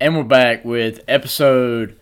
And 0.00 0.16
we're 0.16 0.22
back 0.22 0.64
with 0.64 1.00
episode 1.08 1.98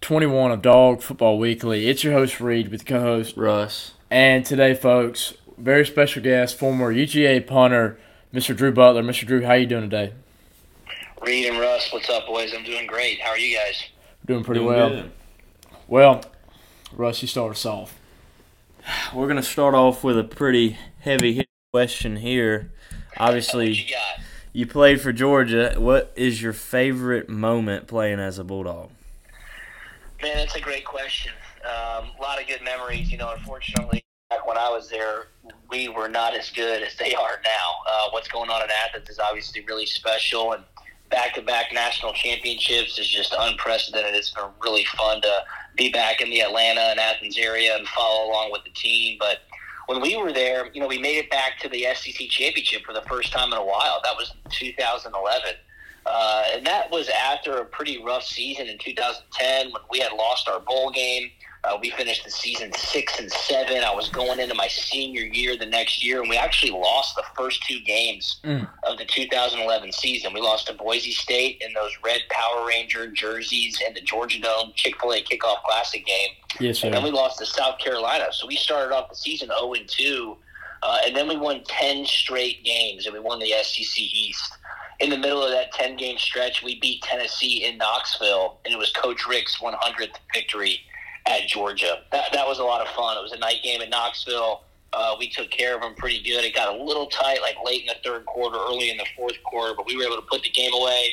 21 0.00 0.52
of 0.52 0.62
Dog 0.62 1.02
Football 1.02 1.38
Weekly. 1.38 1.88
It's 1.88 2.04
your 2.04 2.12
host, 2.12 2.40
Reed, 2.40 2.68
with 2.68 2.86
co 2.86 3.00
host 3.00 3.36
Russ. 3.36 3.92
And 4.10 4.46
today, 4.46 4.74
folks, 4.74 5.34
very 5.58 5.84
special 5.84 6.22
guest, 6.22 6.56
former 6.56 6.94
UGA 6.94 7.44
punter, 7.46 7.98
Mr. 8.32 8.56
Drew 8.56 8.72
Butler. 8.72 9.02
Mr. 9.02 9.26
Drew, 9.26 9.44
how 9.44 9.54
you 9.54 9.66
doing 9.66 9.90
today? 9.90 10.12
Reed 11.22 11.46
and 11.46 11.58
Russ, 11.58 11.92
what's 11.92 12.08
up, 12.08 12.26
boys? 12.26 12.52
I'm 12.54 12.64
doing 12.64 12.86
great. 12.86 13.20
How 13.20 13.30
are 13.30 13.38
you 13.38 13.56
guys? 13.56 13.82
Doing 14.24 14.44
pretty 14.44 14.60
Doing 14.60 14.72
well. 14.76 14.90
good. 14.90 15.10
Well, 15.88 16.24
Russ, 16.92 17.20
you 17.20 17.28
start 17.28 17.50
us 17.52 17.66
off. 17.66 17.98
We're 19.12 19.26
gonna 19.28 19.42
start 19.42 19.74
off 19.74 20.04
with 20.04 20.18
a 20.18 20.24
pretty 20.24 20.78
heavy 21.00 21.34
hit 21.34 21.48
question 21.72 22.16
here. 22.16 22.70
What 23.16 23.28
Obviously, 23.28 23.86
you 24.54 24.66
played 24.66 25.00
for 25.00 25.12
Georgia. 25.12 25.74
What 25.76 26.12
is 26.14 26.40
your 26.40 26.52
favorite 26.54 27.28
moment 27.28 27.88
playing 27.88 28.20
as 28.20 28.38
a 28.38 28.44
Bulldog? 28.44 28.90
Man, 30.22 30.36
that's 30.36 30.54
a 30.54 30.60
great 30.60 30.86
question. 30.86 31.32
Um, 31.64 32.08
a 32.18 32.22
lot 32.22 32.40
of 32.40 32.46
good 32.46 32.62
memories. 32.62 33.10
You 33.10 33.18
know, 33.18 33.34
unfortunately, 33.36 34.04
back 34.30 34.46
when 34.46 34.56
I 34.56 34.70
was 34.70 34.88
there, 34.88 35.26
we 35.68 35.88
were 35.88 36.08
not 36.08 36.34
as 36.34 36.50
good 36.50 36.82
as 36.82 36.94
they 36.96 37.14
are 37.14 37.40
now. 37.44 37.74
Uh, 37.86 38.10
what's 38.10 38.28
going 38.28 38.48
on 38.48 38.62
in 38.62 38.68
Athens 38.86 39.10
is 39.10 39.18
obviously 39.18 39.62
really 39.66 39.86
special, 39.86 40.52
and 40.52 40.62
back-to-back 41.10 41.72
national 41.72 42.12
championships 42.12 42.98
is 42.98 43.08
just 43.08 43.34
unprecedented. 43.36 44.14
It's 44.14 44.30
been 44.30 44.44
really 44.62 44.84
fun 44.96 45.20
to 45.22 45.44
be 45.76 45.90
back 45.90 46.20
in 46.20 46.30
the 46.30 46.40
Atlanta 46.40 46.80
and 46.80 47.00
Athens 47.00 47.36
area 47.36 47.76
and 47.76 47.86
follow 47.88 48.30
along 48.30 48.52
with 48.52 48.62
the 48.62 48.70
team. 48.70 49.16
But 49.18 49.38
when 49.86 50.00
we 50.00 50.16
were 50.16 50.32
there, 50.32 50.70
you 50.72 50.80
know, 50.80 50.86
we 50.86 50.98
made 50.98 51.18
it 51.18 51.30
back 51.30 51.58
to 51.60 51.68
the 51.68 51.86
SEC 51.94 52.28
championship 52.28 52.84
for 52.84 52.92
the 52.92 53.02
first 53.02 53.32
time 53.32 53.52
in 53.52 53.58
a 53.58 53.64
while. 53.64 54.00
That 54.02 54.16
was 54.16 54.34
2011. 54.50 55.50
Uh, 56.06 56.44
and 56.52 56.66
that 56.66 56.90
was 56.90 57.08
after 57.08 57.58
a 57.58 57.64
pretty 57.64 58.02
rough 58.02 58.24
season 58.24 58.66
in 58.66 58.78
2010 58.78 59.72
when 59.72 59.82
we 59.90 59.98
had 59.98 60.12
lost 60.12 60.48
our 60.48 60.60
bowl 60.60 60.90
game. 60.90 61.30
Uh, 61.66 61.78
we 61.80 61.90
finished 61.90 62.24
the 62.24 62.30
season 62.30 62.70
six 62.74 63.18
and 63.18 63.30
seven. 63.30 63.82
I 63.82 63.94
was 63.94 64.08
going 64.10 64.38
into 64.38 64.54
my 64.54 64.68
senior 64.68 65.22
year 65.22 65.56
the 65.56 65.64
next 65.66 66.04
year, 66.04 66.20
and 66.20 66.28
we 66.28 66.36
actually 66.36 66.72
lost 66.72 67.16
the 67.16 67.22
first 67.36 67.62
two 67.66 67.80
games 67.80 68.38
Mm. 68.44 68.68
of 68.82 68.98
the 68.98 69.04
2011 69.06 69.90
season. 69.92 70.32
We 70.34 70.40
lost 70.40 70.66
to 70.66 70.74
Boise 70.74 71.12
State 71.12 71.62
in 71.66 71.72
those 71.72 71.90
red 72.04 72.20
Power 72.30 72.66
Ranger 72.66 73.06
jerseys 73.08 73.80
and 73.86 73.96
the 73.96 74.02
Georgia 74.02 74.40
Dome 74.40 74.72
Chick 74.74 75.00
Fil 75.00 75.12
A 75.14 75.22
Kickoff 75.22 75.62
Classic 75.64 76.04
game. 76.04 76.30
Yes, 76.60 76.78
sir. 76.80 76.86
And 76.88 76.94
then 76.96 77.02
we 77.02 77.10
lost 77.10 77.38
to 77.38 77.46
South 77.46 77.78
Carolina. 77.78 78.26
So 78.32 78.46
we 78.46 78.56
started 78.56 78.94
off 78.94 79.08
the 79.08 79.16
season 79.16 79.48
0 79.48 79.72
and 79.74 79.88
2. 79.88 80.36
Uh, 80.82 80.98
and 81.06 81.16
then 81.16 81.26
we 81.26 81.36
won 81.36 81.62
10 81.66 82.04
straight 82.04 82.62
games 82.62 83.06
and 83.06 83.14
we 83.14 83.20
won 83.20 83.38
the 83.38 83.52
SEC 83.62 83.98
East. 83.98 84.52
In 85.00 85.08
the 85.10 85.16
middle 85.18 85.42
of 85.42 85.50
that 85.50 85.72
10 85.72 85.96
game 85.96 86.18
stretch, 86.18 86.62
we 86.62 86.78
beat 86.78 87.02
Tennessee 87.02 87.64
in 87.64 87.78
Knoxville, 87.78 88.58
and 88.64 88.72
it 88.72 88.76
was 88.76 88.92
Coach 88.92 89.26
Richt's 89.26 89.56
100th 89.58 90.14
victory 90.32 90.78
at 91.26 91.46
Georgia. 91.48 92.02
That, 92.12 92.32
that 92.32 92.46
was 92.46 92.58
a 92.58 92.64
lot 92.64 92.80
of 92.80 92.88
fun. 92.94 93.16
It 93.16 93.22
was 93.22 93.32
a 93.32 93.38
night 93.38 93.62
game 93.62 93.80
in 93.80 93.90
Knoxville. 93.90 94.62
Uh, 94.92 95.16
we 95.18 95.28
took 95.28 95.50
care 95.50 95.74
of 95.74 95.80
them 95.80 95.94
pretty 95.96 96.22
good. 96.22 96.44
It 96.44 96.54
got 96.54 96.72
a 96.72 96.82
little 96.82 97.06
tight, 97.06 97.40
like 97.40 97.56
late 97.64 97.80
in 97.80 97.88
the 97.88 97.96
third 98.04 98.24
quarter, 98.26 98.58
early 98.58 98.90
in 98.90 98.96
the 98.96 99.06
fourth 99.16 99.42
quarter, 99.42 99.74
but 99.74 99.86
we 99.86 99.96
were 99.96 100.04
able 100.04 100.16
to 100.16 100.22
put 100.22 100.42
the 100.42 100.50
game 100.50 100.72
away. 100.72 101.08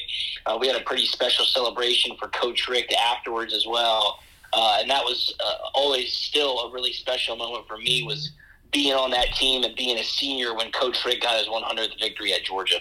Uh, 0.46 0.58
we 0.60 0.68
had 0.68 0.76
a 0.76 0.84
pretty 0.84 1.06
special 1.06 1.46
celebration 1.46 2.16
for 2.18 2.28
Coach 2.28 2.68
Richt 2.68 2.94
afterwards 2.94 3.54
as 3.54 3.66
well. 3.66 4.20
Uh, 4.54 4.78
and 4.82 4.90
that 4.90 5.04
was 5.04 5.34
uh, 5.44 5.70
always 5.74 6.12
still 6.14 6.60
a 6.60 6.72
really 6.72 6.94
special 6.94 7.36
moment 7.36 7.68
for 7.68 7.78
me 7.78 8.04
was 8.04 8.32
being 8.72 8.94
on 8.94 9.12
that 9.12 9.34
team 9.36 9.64
and 9.64 9.76
being 9.76 9.98
a 9.98 10.04
senior 10.04 10.56
when 10.56 10.72
Coach 10.72 11.04
Richt 11.06 11.24
got 11.24 11.38
his 11.38 11.48
100th 11.48 12.00
victory 12.00 12.34
at 12.34 12.44
Georgia. 12.44 12.80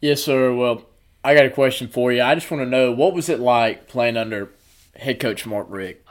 Yes, 0.00 0.22
sir. 0.22 0.54
Well, 0.54 0.84
I 1.24 1.34
got 1.34 1.46
a 1.46 1.50
question 1.50 1.88
for 1.88 2.12
you. 2.12 2.22
I 2.22 2.34
just 2.34 2.50
want 2.50 2.62
to 2.62 2.68
know 2.68 2.92
what 2.92 3.14
was 3.14 3.28
it 3.28 3.40
like 3.40 3.88
playing 3.88 4.16
under 4.16 4.50
head 4.94 5.20
coach 5.20 5.46
Mark 5.46 5.66
Richt? 5.70 6.07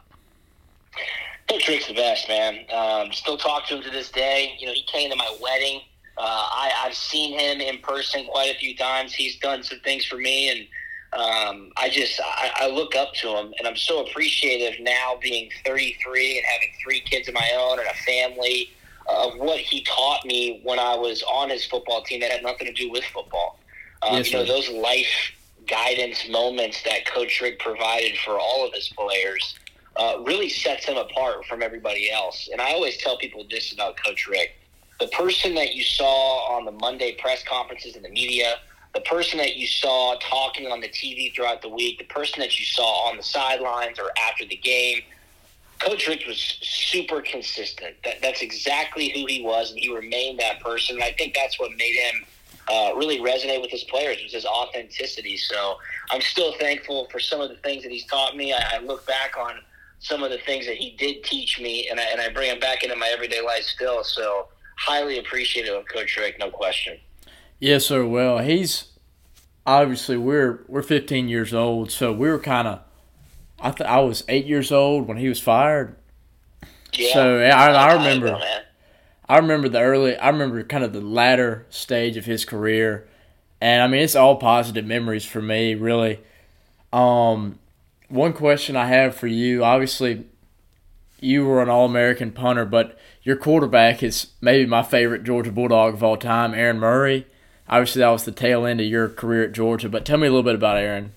Coach 1.50 1.68
Richt's 1.68 1.88
the 1.88 1.94
best, 1.94 2.28
man. 2.28 2.66
Um, 2.74 3.14
still 3.14 3.38
talk 3.38 3.68
to 3.68 3.78
him 3.78 3.84
to 3.84 3.90
this 3.90 4.12
day. 4.12 4.56
You 4.60 4.68
know, 4.68 4.74
he 4.74 4.84
came 4.84 5.10
to 5.10 5.16
my 5.16 5.36
wedding. 5.42 5.82
Uh, 6.18 6.22
I, 6.22 6.72
I've 6.84 6.96
seen 6.96 7.40
him 7.40 7.62
in 7.62 7.80
person 7.80 8.26
quite 8.26 8.54
a 8.54 8.58
few 8.58 8.76
times. 8.76 9.14
He's 9.14 9.38
done 9.38 9.64
some 9.64 9.80
things 9.80 10.06
for 10.06 10.18
me, 10.18 10.50
and 10.50 10.68
um, 11.14 11.72
I 11.78 11.90
just 11.90 12.20
I, 12.20 12.52
I 12.56 12.68
look 12.68 12.96
up 12.96 13.14
to 13.16 13.30
him, 13.30 13.54
and 13.58 13.68
I'm 13.68 13.78
so 13.78 14.06
appreciative 14.06 14.80
now, 14.82 15.18
being 15.22 15.50
33 15.66 16.38
and 16.38 16.46
having 16.46 16.70
three 16.84 17.00
kids 17.02 17.28
of 17.28 17.34
my 17.34 17.52
own 17.58 17.80
and 17.80 17.88
a 17.88 17.94
family, 18.04 18.72
of 19.08 19.38
what 19.38 19.60
he 19.60 19.84
taught 19.84 20.26
me 20.26 20.60
when 20.64 20.80
I 20.80 20.96
was 20.96 21.24
on 21.24 21.50
his 21.50 21.66
football 21.66 22.04
team 22.04 22.20
that 22.22 22.32
had 22.32 22.44
nothing 22.44 22.68
to 22.68 22.74
do 22.74 22.92
with 22.92 23.06
football. 23.06 23.60
Um, 24.02 24.16
Yes, 24.16 24.32
you 24.32 24.38
know, 24.38 24.46
those 24.46 24.70
life 24.70 25.32
guidance 25.68 26.28
moments 26.30 26.82
that 26.84 27.06
Coach 27.06 27.42
Richt 27.42 27.62
provided 27.62 28.18
for 28.20 28.40
all 28.40 28.66
of 28.66 28.74
his 28.74 28.92
players 28.98 29.56
uh, 29.98 30.20
really 30.26 30.50
sets 30.50 30.86
him 30.86 30.98
apart 30.98 31.46
from 31.46 31.62
everybody 31.62 32.12
else. 32.12 32.50
And 32.52 32.62
I 32.62 32.72
always 32.72 32.98
tell 32.98 33.18
people 33.18 33.46
this 33.50 33.74
about 33.74 33.98
Coach 34.04 34.28
Richt. 34.28 34.54
The 35.00 35.08
person 35.08 35.54
that 35.56 35.76
you 35.76 35.84
saw 35.84 36.56
on 36.56 36.66
the 36.66 36.72
Monday 36.72 37.16
press 37.16 37.44
conferences 37.44 37.96
in 37.96 38.04
the 38.04 38.10
media, 38.10 38.56
the 38.94 39.02
person 39.02 39.38
that 39.40 39.56
you 39.56 39.68
saw 39.68 40.16
talking 40.20 40.68
on 40.68 40.82
the 40.82 40.90
TV 40.90 41.34
throughout 41.36 41.62
the 41.62 41.70
week, 41.70 42.00
the 42.00 42.06
person 42.06 42.40
that 42.42 42.58
you 42.60 42.66
saw 42.66 43.10
on 43.10 43.18
the 43.18 43.24
sidelines 43.24 44.00
or 44.00 44.12
after 44.30 44.46
the 44.46 44.56
game, 44.56 45.02
Coach 45.80 46.08
Richt 46.08 46.28
was 46.28 46.40
super 46.62 47.22
consistent. 47.22 47.96
That, 48.04 48.22
that's 48.22 48.42
exactly 48.42 49.10
who 49.10 49.26
he 49.28 49.42
was, 49.44 49.72
and 49.72 49.80
he 49.80 49.94
remained 49.94 50.40
that 50.40 50.60
person. 50.62 50.96
And 50.96 51.04
I 51.04 51.12
think 51.12 51.36
that's 51.36 51.60
what 51.60 51.72
made 51.78 51.94
him 51.94 52.26
uh, 52.70 52.92
really 52.96 53.20
resonate 53.20 53.62
with 53.62 53.72
his 53.72 53.84
players 53.84 54.22
was 54.22 54.34
his 54.34 54.46
authenticity. 54.46 55.38
So 55.38 55.78
I'm 56.12 56.22
still 56.22 56.54
thankful 56.54 57.08
for 57.12 57.20
some 57.20 57.40
of 57.40 57.50
the 57.50 57.56
things 57.58 57.84
that 57.84 57.92
he's 57.92 58.06
taught 58.06 58.36
me. 58.36 58.54
I, 58.54 58.62
I 58.74 58.80
look 58.80 59.06
back 59.06 59.38
on 59.38 59.60
some 60.00 60.24
of 60.24 60.32
the 60.32 60.38
things 60.40 60.66
that 60.68 60.76
he 60.78 60.92
did 60.92 61.24
teach 61.24 61.60
me, 61.60 61.88
and 61.90 62.00
I, 62.00 62.04
and 62.04 62.22
I 62.22 62.30
bring 62.30 62.50
them 62.50 62.60
back 62.60 62.84
into 62.84 62.96
my 62.96 63.08
everyday 63.10 63.42
life 63.42 63.64
still. 63.64 64.04
So 64.04 64.48
highly 64.78 65.20
appreciative 65.20 65.76
of 65.76 65.86
Coach 65.88 66.16
Richt, 66.18 66.40
no 66.40 66.50
question. 66.52 66.98
Yes, 67.60 67.86
sir. 67.86 68.06
Well, 68.06 68.40
he's 68.40 68.90
obviously 69.66 70.18
we're 70.18 70.64
we're 70.68 70.84
15 70.84 71.28
years 71.30 71.54
old, 71.54 71.92
so 71.92 72.12
we 72.14 72.30
were 72.30 72.40
kind 72.40 72.68
of. 72.68 72.82
I 73.60 73.72
th- 73.72 73.90
I 73.90 74.00
was 74.02 74.24
eight 74.30 74.46
years 74.46 74.72
old 74.72 75.08
when 75.08 75.18
he 75.18 75.28
was 75.28 75.40
fired. 75.40 75.96
Yeah, 76.94 77.14
So, 77.14 77.40
yeah, 77.40 77.60
I- 77.60 77.72
I 77.90 77.94
remember-. 77.94 78.40
I 79.30 79.38
remember 79.38 79.68
the 79.68 79.80
early. 79.82 80.16
I 80.16 80.30
remember 80.30 80.64
kind 80.64 80.84
of 80.84 80.94
the 80.94 81.02
latter 81.02 81.66
stage 81.70 82.16
of 82.18 82.26
his 82.26 82.46
career, 82.46 83.08
and 83.60 83.82
I 83.82 83.88
mean 83.88 84.02
it's 84.04 84.16
all 84.16 84.36
positive 84.38 84.86
memories 84.86 85.26
for 85.26 85.42
me. 85.42 85.74
Really. 85.76 86.20
Um, 86.94 87.60
one 88.10 88.34
question 88.34 88.76
I 88.76 88.88
have 88.88 89.16
for 89.16 89.28
you. 89.28 89.64
Obviously, 89.64 90.26
you 91.20 91.46
were 91.46 91.62
an 91.62 91.70
All-American 91.70 92.32
punter, 92.32 92.66
but 92.66 92.98
your 93.24 93.36
quarterback 93.36 94.04
is 94.04 94.28
maybe 94.42 94.66
my 94.66 94.84
favorite 94.84 95.24
Georgia 95.24 95.52
Bulldog 95.52 95.96
of 95.96 96.04
all 96.04 96.18
time, 96.18 96.54
Aaron 96.54 96.80
Murray. 96.80 97.26
Obviously, 97.70 98.00
that 98.00 98.10
was 98.10 98.24
the 98.24 98.32
tail 98.32 98.66
end 98.66 98.80
of 98.80 98.88
your 98.88 99.10
career 99.10 99.44
at 99.44 99.52
Georgia. 99.52 99.90
But 99.90 100.06
tell 100.06 100.18
me 100.18 100.28
a 100.28 100.30
little 100.30 100.44
bit 100.44 100.56
about 100.56 100.78
Aaron. 100.78 101.14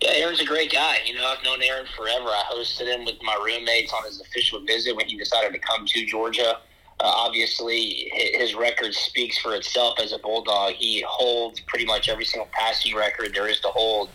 Yeah, 0.00 0.10
Aaron's 0.14 0.40
a 0.40 0.44
great 0.44 0.72
guy. 0.72 0.98
You 1.06 1.14
know, 1.14 1.24
I've 1.24 1.44
known 1.44 1.62
Aaron 1.62 1.86
forever. 1.96 2.26
I 2.26 2.42
hosted 2.52 2.92
him 2.92 3.04
with 3.04 3.14
my 3.22 3.34
roommates 3.44 3.92
on 3.92 4.04
his 4.04 4.20
official 4.20 4.60
visit 4.64 4.96
when 4.96 5.06
he 5.06 5.16
decided 5.16 5.52
to 5.52 5.58
come 5.58 5.86
to 5.86 6.06
Georgia. 6.06 6.58
Uh, 7.00 7.04
obviously, 7.06 8.10
his 8.12 8.54
record 8.54 8.94
speaks 8.94 9.38
for 9.38 9.54
itself 9.54 9.98
as 10.00 10.12
a 10.12 10.18
Bulldog. 10.18 10.74
He 10.74 11.04
holds 11.08 11.60
pretty 11.60 11.84
much 11.84 12.08
every 12.08 12.24
single 12.24 12.48
passing 12.52 12.94
record 12.94 13.32
there 13.34 13.48
is 13.48 13.60
to 13.60 13.68
hold 13.68 14.10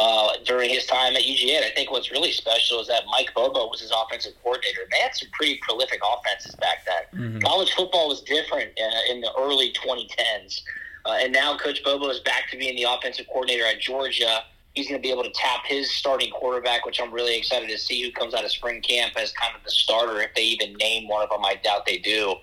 uh, 0.00 0.32
during 0.46 0.70
his 0.70 0.86
time 0.86 1.14
at 1.14 1.22
UGA. 1.22 1.56
And 1.56 1.64
I 1.64 1.70
think 1.70 1.90
what's 1.90 2.10
really 2.10 2.32
special 2.32 2.80
is 2.80 2.88
that 2.88 3.02
Mike 3.10 3.28
Bobo 3.34 3.68
was 3.68 3.80
his 3.82 3.92
offensive 3.92 4.32
coordinator. 4.42 4.80
They 4.90 4.96
had 4.96 5.14
some 5.14 5.28
pretty 5.32 5.60
prolific 5.62 6.00
offenses 6.02 6.54
back 6.54 6.86
then. 6.86 7.32
College 7.42 7.70
football 7.72 8.08
was 8.08 8.22
different 8.22 8.70
uh, 8.80 9.12
in 9.12 9.20
the 9.20 9.30
early 9.38 9.74
2010s. 9.74 10.62
Uh, 11.04 11.18
and 11.20 11.32
now 11.34 11.54
Coach 11.58 11.84
Bobo 11.84 12.08
is 12.08 12.20
back 12.20 12.50
to 12.50 12.56
being 12.56 12.76
the 12.76 12.84
offensive 12.84 13.26
coordinator 13.26 13.66
at 13.66 13.78
Georgia. 13.80 14.42
He's 14.74 14.88
going 14.88 15.02
to 15.02 15.06
be 15.06 15.12
able 15.12 15.24
to 15.24 15.32
tap 15.34 15.66
his 15.66 15.90
starting 15.90 16.30
quarterback, 16.30 16.86
which 16.86 16.98
I'm 16.98 17.12
really 17.12 17.36
excited 17.36 17.68
to 17.68 17.76
see 17.76 18.02
who 18.02 18.10
comes 18.10 18.32
out 18.32 18.42
of 18.42 18.50
spring 18.50 18.80
camp 18.80 19.14
as 19.18 19.32
kind 19.32 19.54
of 19.54 19.62
the 19.64 19.70
starter. 19.70 20.22
If 20.22 20.34
they 20.34 20.44
even 20.44 20.74
name 20.74 21.08
one 21.08 21.22
of 21.22 21.28
them, 21.28 21.44
I 21.44 21.56
doubt 21.62 21.84
they 21.84 21.98
do. 21.98 22.36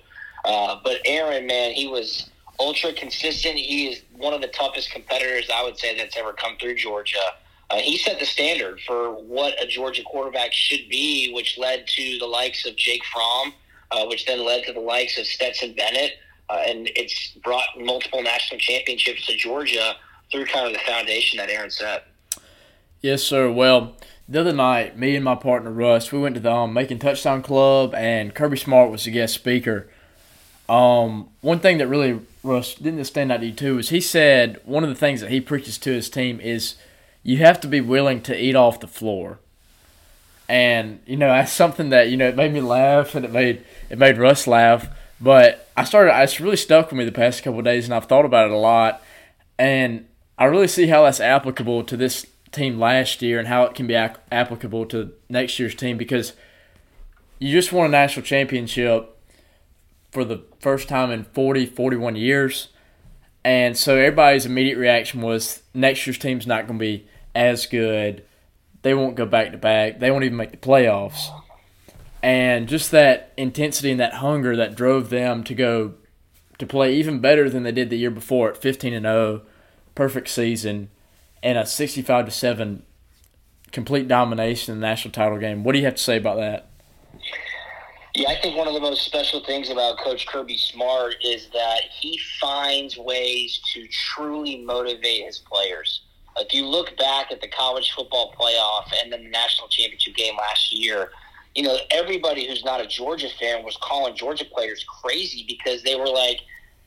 Uh, 0.45 0.80
but 0.83 0.98
Aaron, 1.06 1.48
man, 1.48 1.71
he 1.71 1.88
was 1.88 2.30
ultra 2.60 2.94
consistent. 2.94 3.56
He 3.56 3.88
is 3.88 4.01
one 4.15 4.33
of 4.33 4.42
the 4.42 4.48
toughest 4.48 4.92
competitors 4.92 5.50
I 5.51 5.63
would 5.63 5.80
say 5.80 5.98
that's 5.98 6.15
ever 6.18 6.33
come 6.33 6.56
through 6.60 6.75
Georgia. 6.75 7.18
Uh, 7.69 7.78
he 7.78 7.98
set 7.98 8.19
the 8.19 8.25
standard 8.25 8.80
for 8.81 9.12
what 9.12 9.62
a 9.62 9.68
Georgia 9.68 10.04
quarterback 10.04 10.54
should 10.54 10.88
be, 10.90 11.31
which 11.34 11.58
led 11.58 11.86
to 11.88 12.18
the 12.19 12.25
likes 12.25 12.66
of 12.66 12.75
Jake 12.78 13.04
Fromm, 13.06 13.54
uh, 13.92 14.06
which 14.06 14.25
then 14.25 14.46
led 14.46 14.64
to 14.66 14.74
the 14.74 14.80
likes 14.80 15.18
of 15.18 15.25
Stetson 15.25 15.74
Bennett, 15.74 16.14
uh, 16.50 16.64
and 16.66 16.90
it's 16.96 17.31
brought 17.44 17.68
multiple 17.78 18.22
national 18.22 18.60
championships 18.60 19.25
to 19.28 19.36
Georgia 19.36 19.96
through 20.31 20.46
kind 20.46 20.68
of 20.68 20.74
the 20.74 20.80
foundation 20.80 21.38
that 21.38 21.50
Aaron 21.50 21.69
set. 21.69 22.08
Yes, 23.02 23.22
sir. 23.22 23.52
Well, 23.52 23.96
the 24.30 24.42
other 24.42 24.54
night, 24.54 24.98
me 24.98 25.16
and 25.16 25.24
my 25.24 25.36
partner 25.36 25.72
Russ, 25.72 26.12
we 26.12 26.20
went 26.20 26.36
to 26.36 26.42
the 26.42 26.52
um, 26.52 26.74
Macon 26.74 27.00
Touchdown 27.00 27.42
Club, 27.42 27.94
and 27.94 28.34
Kirby 28.34 28.58
Smart 28.58 28.92
was 28.92 29.04
the 29.04 29.12
guest 29.12 29.34
speaker. 29.34 29.90
Um, 30.70 31.30
one 31.42 31.60
thing 31.60 31.78
that 31.78 31.88
really 31.88 32.20
Russ 32.44 32.75
didn't 32.75 33.06
stand 33.06 33.31
out 33.31 33.40
to 33.40 33.46
you 33.46 33.54
too 33.54 33.78
is 33.80 33.90
he 33.90 34.02
said 34.02 34.60
one 34.66 34.84
of 34.84 34.90
the 34.90 34.96
things 34.96 35.22
that 35.22 35.31
he 35.31 35.40
preaches 35.40 35.78
to 35.80 35.92
his 35.92 36.10
team 36.10 36.42
is 36.42 36.75
you 37.27 37.39
have 37.39 37.59
to 37.59 37.68
be 37.68 37.81
willing 37.81 38.21
to 38.21 38.41
eat 38.41 38.56
off 38.56 38.79
the 38.79 38.88
floor. 38.88 39.39
And 40.47 41.01
you 41.06 41.18
know 41.18 41.27
that's 41.27 41.51
something 41.51 41.89
that 41.89 42.09
you 42.09 42.15
know 42.15 42.29
it 42.29 42.38
made 42.38 42.53
me 42.53 42.62
laugh 42.62 43.15
and 43.15 43.25
it 43.25 43.31
made 43.31 43.65
it 43.89 44.00
made 44.00 44.18
Russ 44.18 44.47
laugh. 44.47 44.88
But 45.19 45.69
I 45.75 45.83
started 45.83 46.18
it's 46.24 46.39
really 46.39 46.56
stuck 46.56 46.89
with 46.89 46.97
me 46.97 47.03
the 47.03 47.12
past 47.12 47.44
couple 47.44 47.62
days 47.62 47.83
and 47.83 47.94
I've 47.94 48.06
thought 48.06 48.24
about 48.24 48.45
it 48.45 48.53
a 48.53 48.57
lot. 48.57 49.03
And 49.59 50.07
I 50.38 50.45
really 50.45 50.69
see 50.69 50.88
how 50.88 51.03
that's 51.03 51.19
applicable 51.19 51.83
to 51.83 51.97
this 51.97 52.25
team 52.53 52.79
last 52.79 53.21
year 53.21 53.39
and 53.39 53.50
how 53.50 53.63
it 53.63 53.75
can 53.75 53.88
be 53.88 53.95
ac- 53.95 54.21
applicable 54.31 54.85
to 54.85 55.12
next 55.27 55.59
year's 55.59 55.75
team 55.75 55.97
because 55.97 56.31
you 57.39 57.51
just 57.51 57.74
won 57.74 57.88
a 57.88 57.89
national 57.89 58.25
championship 58.25 59.18
for 60.13 60.24
the 60.24 60.44
first 60.62 60.88
time 60.88 61.12
in 61.12 61.25
40, 61.25 61.65
41 61.65 62.15
years. 62.15 62.69
And 63.44 63.77
so 63.77 63.97
everybody's 63.97 64.45
immediate 64.45 64.77
reaction 64.77 65.21
was 65.21 65.62
next 65.74 66.07
year's 66.07 66.18
team's 66.18 66.47
not 66.47 66.68
going 66.68 66.79
to 66.79 66.85
be 66.85 67.07
as 67.38 67.68
good. 67.68 68.24
They 68.81 68.94
won't 68.94 69.16
go 69.16 69.25
back 69.25 69.51
to 69.51 69.57
back. 69.57 70.00
They 70.00 70.12
won't 70.12 70.24
even 70.24 70.38
make 70.38 70.51
the 70.51 70.57
playoffs. 70.57 71.30
And 72.24 72.68
just 72.68 72.92
that 72.92 73.31
intensity 73.38 73.92
and 73.92 74.00
that 74.00 74.16
hunger 74.16 74.56
that 74.56 74.75
drove 74.75 75.10
them 75.10 75.44
to 75.44 75.54
go 75.54 75.94
to 76.57 76.66
play 76.66 76.95
even 76.95 77.19
better 77.19 77.50
than 77.50 77.63
they 77.63 77.72
did 77.72 77.89
the 77.89 77.98
year 77.98 78.10
before 78.10 78.50
at 78.50 78.57
15 78.57 78.94
and 78.94 79.06
0, 79.06 79.44
perfect 79.94 80.28
season, 80.28 80.89
and 81.44 81.57
a 81.57 81.66
65 81.66 82.25
to 82.25 82.31
7 82.31 82.84
complete 83.72 84.07
domination 84.07 84.74
in 84.74 84.80
the 84.80 84.88
national 84.88 85.12
title 85.12 85.38
game. 85.38 85.63
What 85.63 85.74
do 85.74 85.80
you 85.80 85.86
have 85.86 85.95
to 85.95 86.04
say 86.04 86.18
about 86.18 86.38
that? 86.38 86.69
Yeah, 88.16 88.30
I 88.30 88.42
think 88.42 88.57
one 88.57 88.68
of 88.68 88.74
the 88.74 88.80
most 88.80 89.06
special 89.06 89.44
things 89.44 89.69
about 89.69 90.00
Coach 90.00 90.25
Kirby 90.25 90.57
Smart 90.57 91.16
is 91.24 91.50
that 91.54 91.81
he 91.92 92.19
finds 92.42 92.98
ways 92.98 93.62
to 93.74 93.88
truly 93.89 94.63
motivate 94.63 95.25
his 95.25 95.38
players. 95.38 96.01
If 96.39 96.54
you 96.54 96.66
look 96.66 96.95
back 96.98 97.31
at 97.31 97.42
the 97.42 97.48
college 97.48 97.92
football 97.95 98.34
playoff 98.39 98.92
and 99.01 99.12
then 99.12 99.24
the 99.24 99.30
national 99.30 99.68
championship 99.69 100.16
game 100.16 100.36
last 100.38 100.74
year, 100.74 101.12
you 101.56 101.63
know, 101.63 101.78
everybody 101.92 102.48
who's 102.48 102.63
not 102.63 102.81
a 102.81 102.88
Georgia 102.88 103.30
fan 103.39 103.63
was 103.63 103.78
calling 103.81 104.16
Georgia 104.16 104.45
players 104.45 104.86
crazy 105.01 105.44
because 105.48 105.81
they 105.84 105.95
were 105.95 106.07
like, 106.07 106.39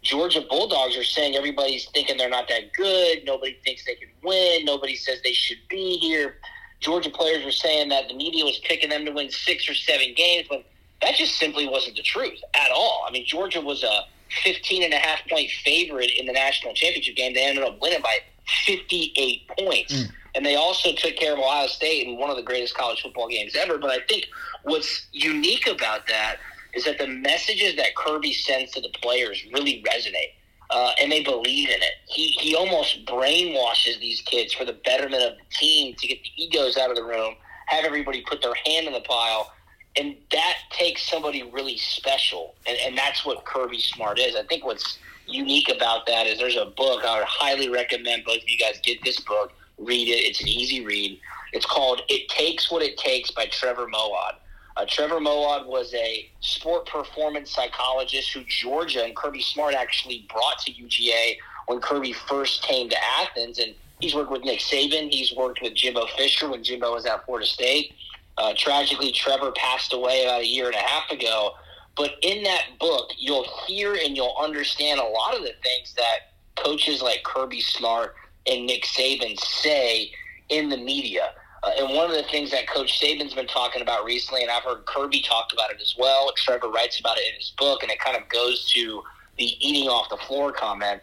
Georgia 0.03 0.41
Bulldogs 0.49 0.97
are 0.97 1.05
saying 1.05 1.37
everybody's 1.37 1.87
thinking 1.91 2.17
they're 2.17 2.31
not 2.31 2.49
that 2.49 2.73
good. 2.73 3.25
Nobody 3.25 3.59
thinks 3.65 3.85
they 3.85 3.97
can 3.97 4.09
win. 4.23 4.65
Nobody 4.65 4.95
says 4.95 5.21
they 5.23 5.33
should 5.33 5.59
be 5.69 5.99
here. 5.99 6.37
Georgia 6.81 7.11
players 7.11 7.45
were 7.45 7.51
saying 7.51 7.91
that 7.91 8.09
the 8.09 8.15
media 8.15 8.45
was 8.45 8.59
picking 8.65 8.89
them 8.89 9.05
to 9.05 9.11
win 9.13 9.31
six 9.31 9.69
or 9.69 9.75
seven 9.75 10.15
games, 10.17 10.47
but 10.49 10.65
that 11.03 11.15
just 11.15 11.37
simply 11.37 11.69
wasn't 11.69 11.97
the 11.97 12.03
truth 12.03 12.41
at 12.55 12.71
all. 12.71 13.05
I 13.07 13.11
mean, 13.11 13.27
Georgia 13.27 13.61
was 13.61 13.83
a 13.83 14.03
15 14.45 14.85
and 14.85 14.95
a 14.95 14.99
half 14.99 15.21
point 15.29 15.51
favorite 15.65 16.11
in 16.19 16.27
the 16.27 16.33
national 16.33 16.73
championship 16.75 17.17
game. 17.17 17.35
They 17.35 17.45
ended 17.45 17.65
up 17.65 17.81
winning 17.81 18.01
by 18.03 18.19
58 18.67 19.49
points. 19.59 19.93
Mm. 19.93 20.11
And 20.35 20.47
they 20.47 20.55
also 20.55 20.93
took 20.93 21.17
care 21.17 21.33
of 21.33 21.39
Ohio 21.39 21.67
State 21.67 22.07
in 22.07 22.17
one 22.17 22.31
of 22.31 22.37
the 22.37 22.43
greatest 22.43 22.77
college 22.77 23.03
football 23.03 23.29
games 23.29 23.57
ever. 23.57 23.79
But 23.79 23.91
I 23.91 23.99
think 24.09 24.27
what's 24.63 25.07
unique 25.13 25.67
about 25.67 26.07
that 26.07 26.37
is 26.75 26.85
that 26.85 26.99
the 26.99 27.07
messages 27.07 27.77
that 27.77 27.97
Kirby 27.97 28.33
sends 28.33 28.71
to 28.73 28.81
the 28.81 28.91
players 29.03 29.45
really 29.53 29.83
resonate. 29.87 30.35
Uh, 30.71 30.93
and 31.03 31.11
they 31.11 31.25
believe 31.25 31.69
in 31.69 31.83
it. 31.83 31.95
He, 32.07 32.29
he 32.29 32.55
almost 32.55 33.05
brainwashes 33.05 33.99
these 33.99 34.21
kids 34.21 34.53
for 34.53 34.65
the 34.65 34.75
betterment 34.85 35.21
of 35.21 35.33
the 35.33 35.45
team 35.59 35.97
to 35.97 36.07
get 36.07 36.19
the 36.23 36.31
egos 36.45 36.77
out 36.77 36.91
of 36.91 36.97
the 36.97 37.03
room, 37.03 37.35
have 37.67 37.85
everybody 37.85 38.23
put 38.23 38.41
their 38.41 38.55
hand 38.55 38.87
in 38.87 38.93
the 38.93 39.01
pile, 39.01 39.53
and 39.97 40.17
that 40.31 40.57
takes 40.71 41.03
somebody 41.03 41.43
really 41.43 41.77
special. 41.77 42.55
And, 42.67 42.79
and 42.85 42.99
that's 42.99 43.25
what 43.25 43.45
Kirby 43.45 43.81
Smart 43.81 44.19
is. 44.19 44.37
I 44.37 44.43
think 44.45 44.65
what's 44.65 44.99
unique 45.27 45.69
about 45.69 46.07
that 46.07 46.27
is 46.27 46.39
there's 46.39 46.57
a 46.57 46.67
book 46.67 47.05
I 47.05 47.19
would 47.19 47.29
highly 47.29 47.69
recommend 47.69 48.25
both 48.25 48.39
of 48.39 48.49
you 48.49 48.59
guys 48.59 48.81
get 48.83 49.03
this 49.05 49.21
book 49.21 49.53
read 49.81 50.09
it. 50.09 50.29
It's 50.29 50.41
an 50.41 50.49
easy 50.49 50.85
read. 50.85 51.19
It's 51.53 51.67
called 51.67 52.03
It 52.09 52.29
Takes 52.29 52.71
What 52.71 52.83
It 52.83 52.97
Takes 52.99 53.31
by 53.31 53.47
Trevor 53.47 53.87
Moawad. 53.87 54.35
Uh, 54.77 54.85
Trevor 54.89 55.19
Moawad 55.19 55.67
was 55.67 55.93
a 55.95 56.31
sport 56.41 56.87
performance 56.87 57.51
psychologist 57.51 58.33
who 58.33 58.43
Georgia 58.47 59.05
and 59.05 59.17
Kirby 59.17 59.43
Smart 59.43 59.75
actually 59.75 60.27
brought 60.33 60.59
to 60.61 60.73
UGA 60.73 61.37
when 61.67 61.81
Kirby 61.81 62.13
first 62.13 62.63
came 62.63 62.89
to 62.89 62.97
Athens. 63.21 63.59
And 63.59 63.75
he's 64.01 64.15
worked 64.15 64.31
with 64.31 64.43
Nick 64.43 64.61
Saban. 64.61 65.13
He's 65.13 65.35
worked 65.35 65.61
with 65.61 65.75
Jimbo 65.75 66.07
Fisher 66.17 66.49
when 66.49 66.63
Jimbo 66.63 66.95
was 66.95 67.05
at 67.05 67.25
Florida 67.25 67.47
State. 67.47 67.95
Uh, 68.41 68.55
tragically, 68.57 69.13
Trevor 69.13 69.53
passed 69.53 69.93
away 69.93 70.25
about 70.25 70.41
a 70.41 70.47
year 70.47 70.67
and 70.67 70.75
a 70.75 70.79
half 70.79 71.11
ago. 71.11 71.53
But 71.95 72.13
in 72.23 72.43
that 72.45 72.79
book, 72.79 73.11
you'll 73.19 73.47
hear 73.67 73.95
and 73.95 74.17
you'll 74.17 74.37
understand 74.41 74.99
a 74.99 75.05
lot 75.05 75.37
of 75.37 75.43
the 75.43 75.53
things 75.63 75.93
that 75.95 76.33
coaches 76.57 77.03
like 77.03 77.23
Kirby 77.23 77.61
Smart 77.61 78.15
and 78.47 78.65
Nick 78.65 78.85
Saban 78.85 79.39
say 79.39 80.11
in 80.49 80.71
the 80.71 80.79
media. 80.79 81.33
Uh, 81.63 81.73
and 81.81 81.95
one 81.95 82.09
of 82.09 82.17
the 82.17 82.23
things 82.31 82.51
that 82.53 82.67
Coach 82.67 82.99
Saban's 82.99 83.35
been 83.35 83.47
talking 83.47 83.83
about 83.83 84.07
recently, 84.07 84.41
and 84.41 84.51
I've 84.51 84.63
heard 84.63 84.87
Kirby 84.87 85.21
talk 85.21 85.53
about 85.53 85.71
it 85.71 85.81
as 85.83 85.95
well. 85.99 86.33
Trevor 86.35 86.71
writes 86.71 86.99
about 86.99 87.19
it 87.19 87.25
in 87.29 87.35
his 87.35 87.53
book, 87.59 87.83
and 87.83 87.93
it 87.93 87.99
kind 87.99 88.17
of 88.17 88.27
goes 88.31 88.73
to 88.73 89.03
the 89.37 89.55
eating 89.61 89.87
off 89.87 90.09
the 90.09 90.17
floor 90.17 90.51
comment. 90.51 91.03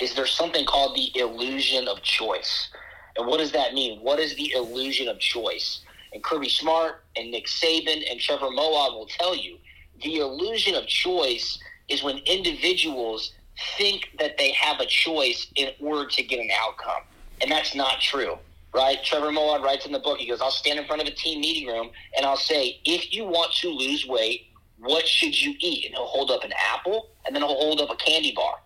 Is 0.00 0.14
there 0.14 0.26
something 0.26 0.66
called 0.66 0.94
the 0.94 1.18
illusion 1.18 1.88
of 1.88 2.02
choice? 2.02 2.68
And 3.16 3.26
what 3.26 3.38
does 3.38 3.52
that 3.52 3.72
mean? 3.72 4.00
What 4.00 4.18
is 4.18 4.34
the 4.36 4.52
illusion 4.52 5.08
of 5.08 5.18
choice? 5.18 5.80
And 6.12 6.22
Kirby 6.22 6.48
Smart 6.48 7.04
and 7.16 7.30
Nick 7.30 7.46
Saban 7.46 8.02
and 8.10 8.20
Trevor 8.20 8.46
Moawad 8.46 8.94
will 8.94 9.06
tell 9.06 9.34
you 9.34 9.58
the 10.02 10.18
illusion 10.18 10.74
of 10.74 10.86
choice 10.86 11.58
is 11.88 12.02
when 12.02 12.18
individuals 12.18 13.32
think 13.76 14.10
that 14.18 14.36
they 14.38 14.52
have 14.52 14.80
a 14.80 14.86
choice 14.86 15.48
in 15.56 15.70
order 15.80 16.08
to 16.08 16.22
get 16.22 16.40
an 16.40 16.50
outcome. 16.60 17.02
And 17.40 17.50
that's 17.50 17.74
not 17.74 18.00
true, 18.00 18.38
right? 18.74 19.02
Trevor 19.04 19.30
Moawad 19.30 19.62
writes 19.62 19.86
in 19.86 19.92
the 19.92 19.98
book, 19.98 20.18
he 20.18 20.28
goes, 20.28 20.40
I'll 20.40 20.50
stand 20.50 20.78
in 20.78 20.86
front 20.86 21.02
of 21.02 21.08
a 21.08 21.12
team 21.12 21.40
meeting 21.40 21.68
room 21.68 21.90
and 22.16 22.24
I'll 22.26 22.36
say, 22.36 22.80
if 22.84 23.12
you 23.12 23.24
want 23.24 23.52
to 23.54 23.68
lose 23.68 24.06
weight, 24.06 24.48
what 24.78 25.06
should 25.06 25.40
you 25.40 25.54
eat? 25.60 25.86
And 25.86 25.94
he'll 25.94 26.06
hold 26.06 26.30
up 26.30 26.44
an 26.44 26.52
apple 26.72 27.10
and 27.26 27.34
then 27.34 27.42
he'll 27.42 27.54
hold 27.54 27.80
up 27.80 27.90
a 27.90 27.96
candy 27.96 28.32
bar, 28.34 28.56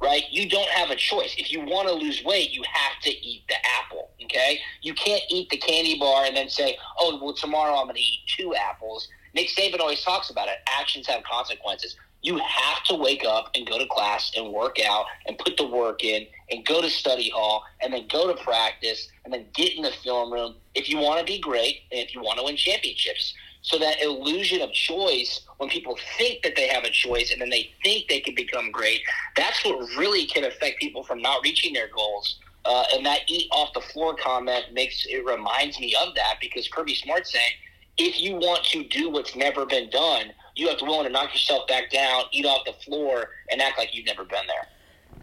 right? 0.00 0.22
You 0.30 0.48
don't 0.48 0.68
have 0.70 0.90
a 0.90 0.96
choice. 0.96 1.34
If 1.38 1.50
you 1.52 1.60
want 1.60 1.88
to 1.88 1.94
lose 1.94 2.22
weight, 2.24 2.50
you 2.50 2.62
have 2.70 3.00
to 3.02 3.10
eat 3.10 3.44
the 3.48 3.54
apple, 3.80 4.10
okay? 4.24 4.60
You 4.82 4.94
can't 4.94 5.22
eat 5.30 5.48
the 5.50 5.56
candy 5.56 5.98
bar 5.98 6.24
and 6.24 6.36
then 6.36 6.48
say, 6.48 6.76
oh, 6.98 7.18
well, 7.22 7.34
tomorrow 7.34 7.76
I'm 7.76 7.86
going 7.86 7.96
to 7.96 8.00
eat 8.02 8.20
two 8.36 8.54
apples. 8.54 9.08
Nick 9.34 9.48
Saban 9.48 9.80
always 9.80 10.02
talks 10.02 10.30
about 10.30 10.48
it. 10.48 10.56
Actions 10.78 11.06
have 11.06 11.22
consequences. 11.24 11.96
You 12.22 12.38
have 12.38 12.82
to 12.84 12.94
wake 12.94 13.24
up 13.24 13.50
and 13.54 13.66
go 13.66 13.78
to 13.78 13.86
class 13.86 14.32
and 14.36 14.52
work 14.52 14.78
out 14.84 15.06
and 15.26 15.38
put 15.38 15.56
the 15.56 15.66
work 15.66 16.02
in 16.02 16.26
and 16.50 16.64
go 16.64 16.80
to 16.80 16.90
study 16.90 17.30
hall 17.30 17.62
and 17.80 17.92
then 17.92 18.08
go 18.08 18.32
to 18.32 18.42
practice 18.42 19.08
and 19.24 19.32
then 19.32 19.46
get 19.54 19.76
in 19.76 19.82
the 19.82 19.92
film 20.02 20.32
room 20.32 20.54
if 20.74 20.88
you 20.88 20.98
want 20.98 21.20
to 21.20 21.24
be 21.24 21.38
great 21.38 21.80
and 21.92 22.00
if 22.00 22.14
you 22.14 22.22
want 22.22 22.38
to 22.38 22.44
win 22.44 22.56
championships. 22.56 23.34
So 23.66 23.80
that 23.80 24.00
illusion 24.00 24.62
of 24.62 24.72
choice, 24.72 25.40
when 25.56 25.68
people 25.68 25.98
think 26.16 26.44
that 26.44 26.54
they 26.54 26.68
have 26.68 26.84
a 26.84 26.90
choice 26.90 27.32
and 27.32 27.40
then 27.40 27.50
they 27.50 27.72
think 27.82 28.06
they 28.08 28.20
can 28.20 28.36
become 28.36 28.70
great, 28.70 29.02
that's 29.34 29.64
what 29.64 29.80
really 29.98 30.24
can 30.24 30.44
affect 30.44 30.78
people 30.78 31.02
from 31.02 31.20
not 31.20 31.42
reaching 31.42 31.72
their 31.72 31.88
goals. 31.88 32.38
Uh, 32.64 32.84
and 32.94 33.04
that 33.04 33.22
eat 33.26 33.48
off 33.50 33.72
the 33.74 33.80
floor 33.80 34.14
comment 34.14 34.66
makes 34.72 35.04
it 35.06 35.24
reminds 35.26 35.80
me 35.80 35.96
of 36.00 36.14
that 36.14 36.34
because 36.40 36.68
Kirby 36.68 36.94
Smart 36.94 37.26
saying, 37.26 37.54
if 37.98 38.20
you 38.20 38.36
want 38.36 38.62
to 38.66 38.84
do 38.84 39.10
what's 39.10 39.34
never 39.34 39.66
been 39.66 39.90
done, 39.90 40.26
you 40.54 40.68
have 40.68 40.78
to 40.78 40.84
willing 40.84 41.08
to 41.08 41.12
knock 41.12 41.32
yourself 41.32 41.66
back 41.66 41.90
down, 41.90 42.22
eat 42.30 42.46
off 42.46 42.64
the 42.66 42.72
floor, 42.84 43.30
and 43.50 43.60
act 43.60 43.78
like 43.78 43.96
you've 43.96 44.06
never 44.06 44.22
been 44.22 44.46
there. 44.46 44.68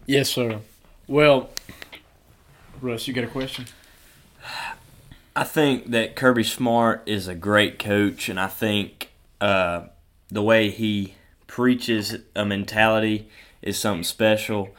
Yes, 0.04 0.28
sir. 0.28 0.60
Well, 1.08 1.48
Russ, 2.82 3.08
you 3.08 3.14
got 3.14 3.24
a 3.24 3.28
question? 3.28 3.64
I 5.36 5.44
think 5.44 5.90
that 5.90 6.14
Kirby 6.14 6.44
Smart 6.44 7.02
is 7.06 7.26
a 7.26 7.34
great 7.34 7.78
coach, 7.78 8.28
and 8.28 8.38
I 8.38 8.46
think 8.46 9.10
uh, 9.40 9.86
the 10.30 10.42
way 10.42 10.70
he 10.70 11.14
preaches 11.48 12.16
a 12.36 12.44
mentality 12.44 13.28
is 13.60 13.78
something 13.78 14.04
special. 14.04 14.74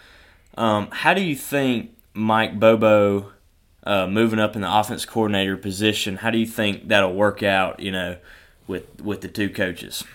Um, 0.57 0.87
how 0.91 1.13
do 1.13 1.21
you 1.21 1.35
think 1.35 1.97
Mike 2.13 2.57
Bobo 2.57 3.33
uh, 3.83 4.07
moving 4.07 4.39
up 4.39 4.55
in 4.55 4.61
the 4.61 4.73
offense 4.73 5.05
coordinator 5.05 5.57
position? 5.57 6.17
How 6.17 6.31
do 6.31 6.37
you 6.37 6.45
think 6.45 6.87
that'll 6.87 7.13
work 7.13 7.43
out? 7.43 7.81
You 7.81 7.91
know, 7.91 8.17
with 8.65 9.01
with 9.01 9.21
the 9.21 9.27
two 9.27 9.49
coaches. 9.49 10.05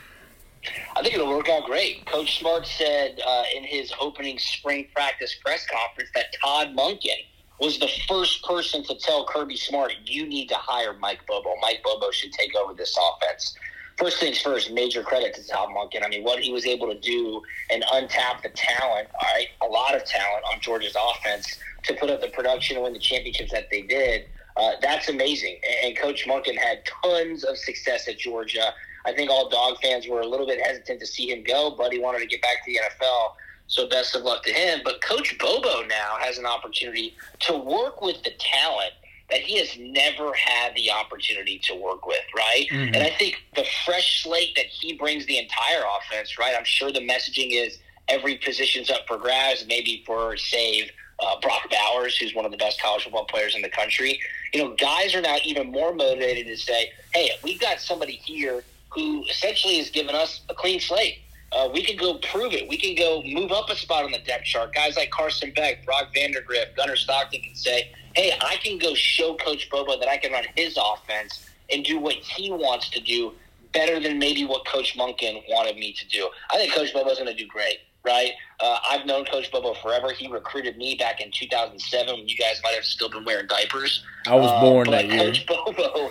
I 0.97 1.03
think 1.03 1.15
it'll 1.15 1.29
work 1.29 1.49
out 1.49 1.65
great. 1.65 2.07
Coach 2.07 2.39
Smart 2.39 2.67
said 2.67 3.21
uh, 3.27 3.45
in 3.57 3.65
his 3.65 3.93
opening 4.01 4.39
spring 4.39 4.89
practice 4.95 5.35
press 5.35 5.67
conference 5.67 6.11
that 6.15 6.35
Todd 6.43 6.75
Monken 6.77 7.17
was 7.61 7.79
the 7.79 7.89
first 8.09 8.45
person 8.45 8.83
to 8.85 8.95
tell 8.97 9.25
Kirby 9.25 9.57
Smart, 9.57 9.93
you 10.05 10.27
need 10.27 10.49
to 10.49 10.55
hire 10.57 10.95
Mike 10.95 11.27
Bobo. 11.27 11.55
Mike 11.61 11.83
Bobo 11.85 12.11
should 12.11 12.33
take 12.33 12.55
over 12.57 12.75
this 12.75 12.97
offense. 12.97 13.55
First 13.99 14.19
things 14.19 14.41
first, 14.41 14.73
major 14.73 15.03
credit 15.03 15.35
to 15.35 15.47
Todd 15.47 15.69
Monken. 15.69 16.05
I 16.05 16.09
mean, 16.09 16.25
what 16.25 16.41
he 16.41 16.53
was 16.53 16.65
able 16.65 16.89
to 16.89 16.99
do 16.99 17.43
and 17.71 17.83
untap 17.85 18.43
the 18.43 18.49
talent, 18.49 19.09
all 19.13 19.29
right, 19.35 19.49
a 19.63 19.67
lot 19.67 19.95
of 19.95 20.05
talent 20.05 20.43
on 20.51 20.61
Georgia's 20.61 20.97
offense 20.97 21.59
to 21.85 21.95
put 21.95 22.09
up 22.09 22.21
the 22.21 22.29
production 22.29 22.77
and 22.77 22.85
win 22.85 22.95
the 22.95 22.99
championships 22.99 23.53
that 23.53 23.69
they 23.71 23.83
did. 23.83 24.27
Uh, 24.57 24.73
that's 24.81 25.09
amazing. 25.09 25.61
And 25.85 25.97
Coach 25.97 26.27
Monken 26.27 26.57
had 26.57 26.83
tons 27.03 27.45
of 27.45 27.59
success 27.59 28.09
at 28.09 28.19
Georgia 28.19 28.73
I 29.05 29.13
think 29.13 29.31
all 29.31 29.49
dog 29.49 29.79
fans 29.83 30.07
were 30.07 30.21
a 30.21 30.27
little 30.27 30.47
bit 30.47 30.61
hesitant 30.65 31.01
to 31.01 31.07
see 31.07 31.31
him 31.31 31.43
go, 31.43 31.71
but 31.71 31.93
he 31.93 31.99
wanted 31.99 32.21
to 32.21 32.27
get 32.27 32.43
back 32.43 32.65
to 32.65 32.73
the 32.73 32.79
NFL. 32.79 33.35
So 33.71 33.89
best 33.89 34.15
of 34.17 34.23
luck 34.23 34.43
to 34.45 34.53
him. 34.53 34.81
But 34.85 35.01
Coach 35.01 35.39
Bobo 35.39 35.83
now 35.87 36.17
has 36.19 36.39
an 36.39 36.45
opportunity 36.45 37.17
to 37.41 37.57
work 37.57 38.03
with 38.03 38.23
the 38.25 38.33
talent 38.39 38.93
that 39.31 39.41
he 39.41 39.59
has 39.59 39.79
never 39.79 40.35
had 40.35 40.75
the 40.75 40.91
opportunity 40.91 41.61
to 41.61 41.75
work 41.77 42.05
with, 42.05 42.25
right? 42.37 42.67
Mhm. 42.69 42.97
And 42.97 42.97
I 42.97 43.11
think 43.11 43.41
the 43.55 43.65
fresh 43.85 44.25
slate 44.25 44.57
that 44.57 44.67
he 44.67 44.95
brings 44.95 45.25
the 45.27 45.39
entire 45.39 45.85
offense, 45.99 46.37
right? 46.37 46.55
I'm 46.57 46.65
sure 46.65 46.91
the 46.91 46.99
messaging 47.01 47.53
is 47.53 47.79
every 48.09 48.39
position's 48.39 48.91
up 48.91 49.07
for 49.07 49.17
grabs, 49.17 49.65
maybe 49.67 50.03
for 50.05 50.37
save 50.37 50.91
uh, 51.21 51.39
Brock 51.39 51.71
Bowers, 51.71 52.17
who's 52.17 52.35
one 52.35 52.45
of 52.45 52.51
the 52.51 52.57
best 52.57 52.83
college 52.83 53.05
football 53.05 53.27
players 53.27 53.55
in 53.55 53.63
the 53.63 53.69
country. 53.69 54.19
You 54.53 54.65
know, 54.65 54.71
guys 54.71 55.15
are 55.15 55.21
now 55.21 55.37
even 55.45 55.71
more 55.71 55.95
motivated 55.95 56.47
to 56.47 56.57
say, 56.57 56.91
hey, 57.15 57.31
we've 57.45 57.61
got 57.61 57.79
somebody 57.79 58.15
here 58.15 58.65
who 58.89 59.25
essentially 59.27 59.77
has 59.77 59.91
given 59.91 60.17
us 60.17 60.41
a 60.49 60.55
clean 60.55 60.81
slate. 60.81 61.21
Uh, 61.53 61.69
we 61.73 61.83
can 61.83 61.97
go 61.97 62.15
prove 62.19 62.53
it. 62.53 62.69
We 62.69 62.77
can 62.77 62.95
go 62.95 63.23
move 63.25 63.51
up 63.51 63.69
a 63.71 63.77
spot 63.77 64.05
on 64.05 64.13
the 64.13 64.19
depth 64.21 64.45
chart. 64.45 64.73
Guys 64.75 64.97
like 64.97 65.11
Carson 65.11 65.53
Beck, 65.55 65.85
Brock 65.85 66.09
Vandagriff, 66.15 66.77
Gunnar 66.77 66.97
Stockton 66.97 67.41
can 67.43 67.55
say, 67.57 67.91
hey, 68.15 68.33
I 68.41 68.57
can 68.57 68.79
go 68.79 68.95
show 68.95 69.35
Coach 69.35 69.69
Bobo 69.71 69.99
that 69.99 70.09
I 70.09 70.17
can 70.17 70.33
run 70.33 70.45
his 70.57 70.79
offense 70.81 71.45
and 71.73 71.85
do 71.85 71.99
what 71.99 72.15
he 72.15 72.51
wants 72.53 72.89
to 72.91 73.01
do 73.01 73.33
better 73.73 73.99
than 74.01 74.19
maybe 74.19 74.45
what 74.45 74.65
Coach 74.67 74.97
Monken 74.97 75.43
wanted 75.49 75.77
me 75.77 75.93
to 75.93 76.07
do. 76.09 76.29
I 76.53 76.57
think 76.57 76.73
Coach 76.73 76.93
Bobo's 76.93 77.19
going 77.19 77.29
to 77.29 77.35
do 77.35 77.47
great, 77.49 77.79
right? 78.05 78.31
Uh, 78.61 78.79
I've 78.89 79.07
known 79.07 79.25
Coach 79.25 79.51
Bobo 79.51 79.75
forever. 79.75 80.13
He 80.13 80.29
recruited 80.29 80.77
me 80.77 80.95
back 80.97 81.21
in 81.21 81.31
2007 81.33 82.15
when 82.17 82.29
you 82.29 82.37
guys 82.37 82.61
might 82.63 82.75
have 82.75 82.85
still 82.85 83.09
been 83.09 83.25
wearing 83.25 83.47
diapers. 83.49 84.05
I 84.27 84.35
was 84.37 84.51
Uh, 84.51 84.61
born 84.61 84.87
but 84.87 84.91
that 84.93 85.07
year. 85.07 85.19
Coach 85.19 85.47
Bobo 85.47 86.11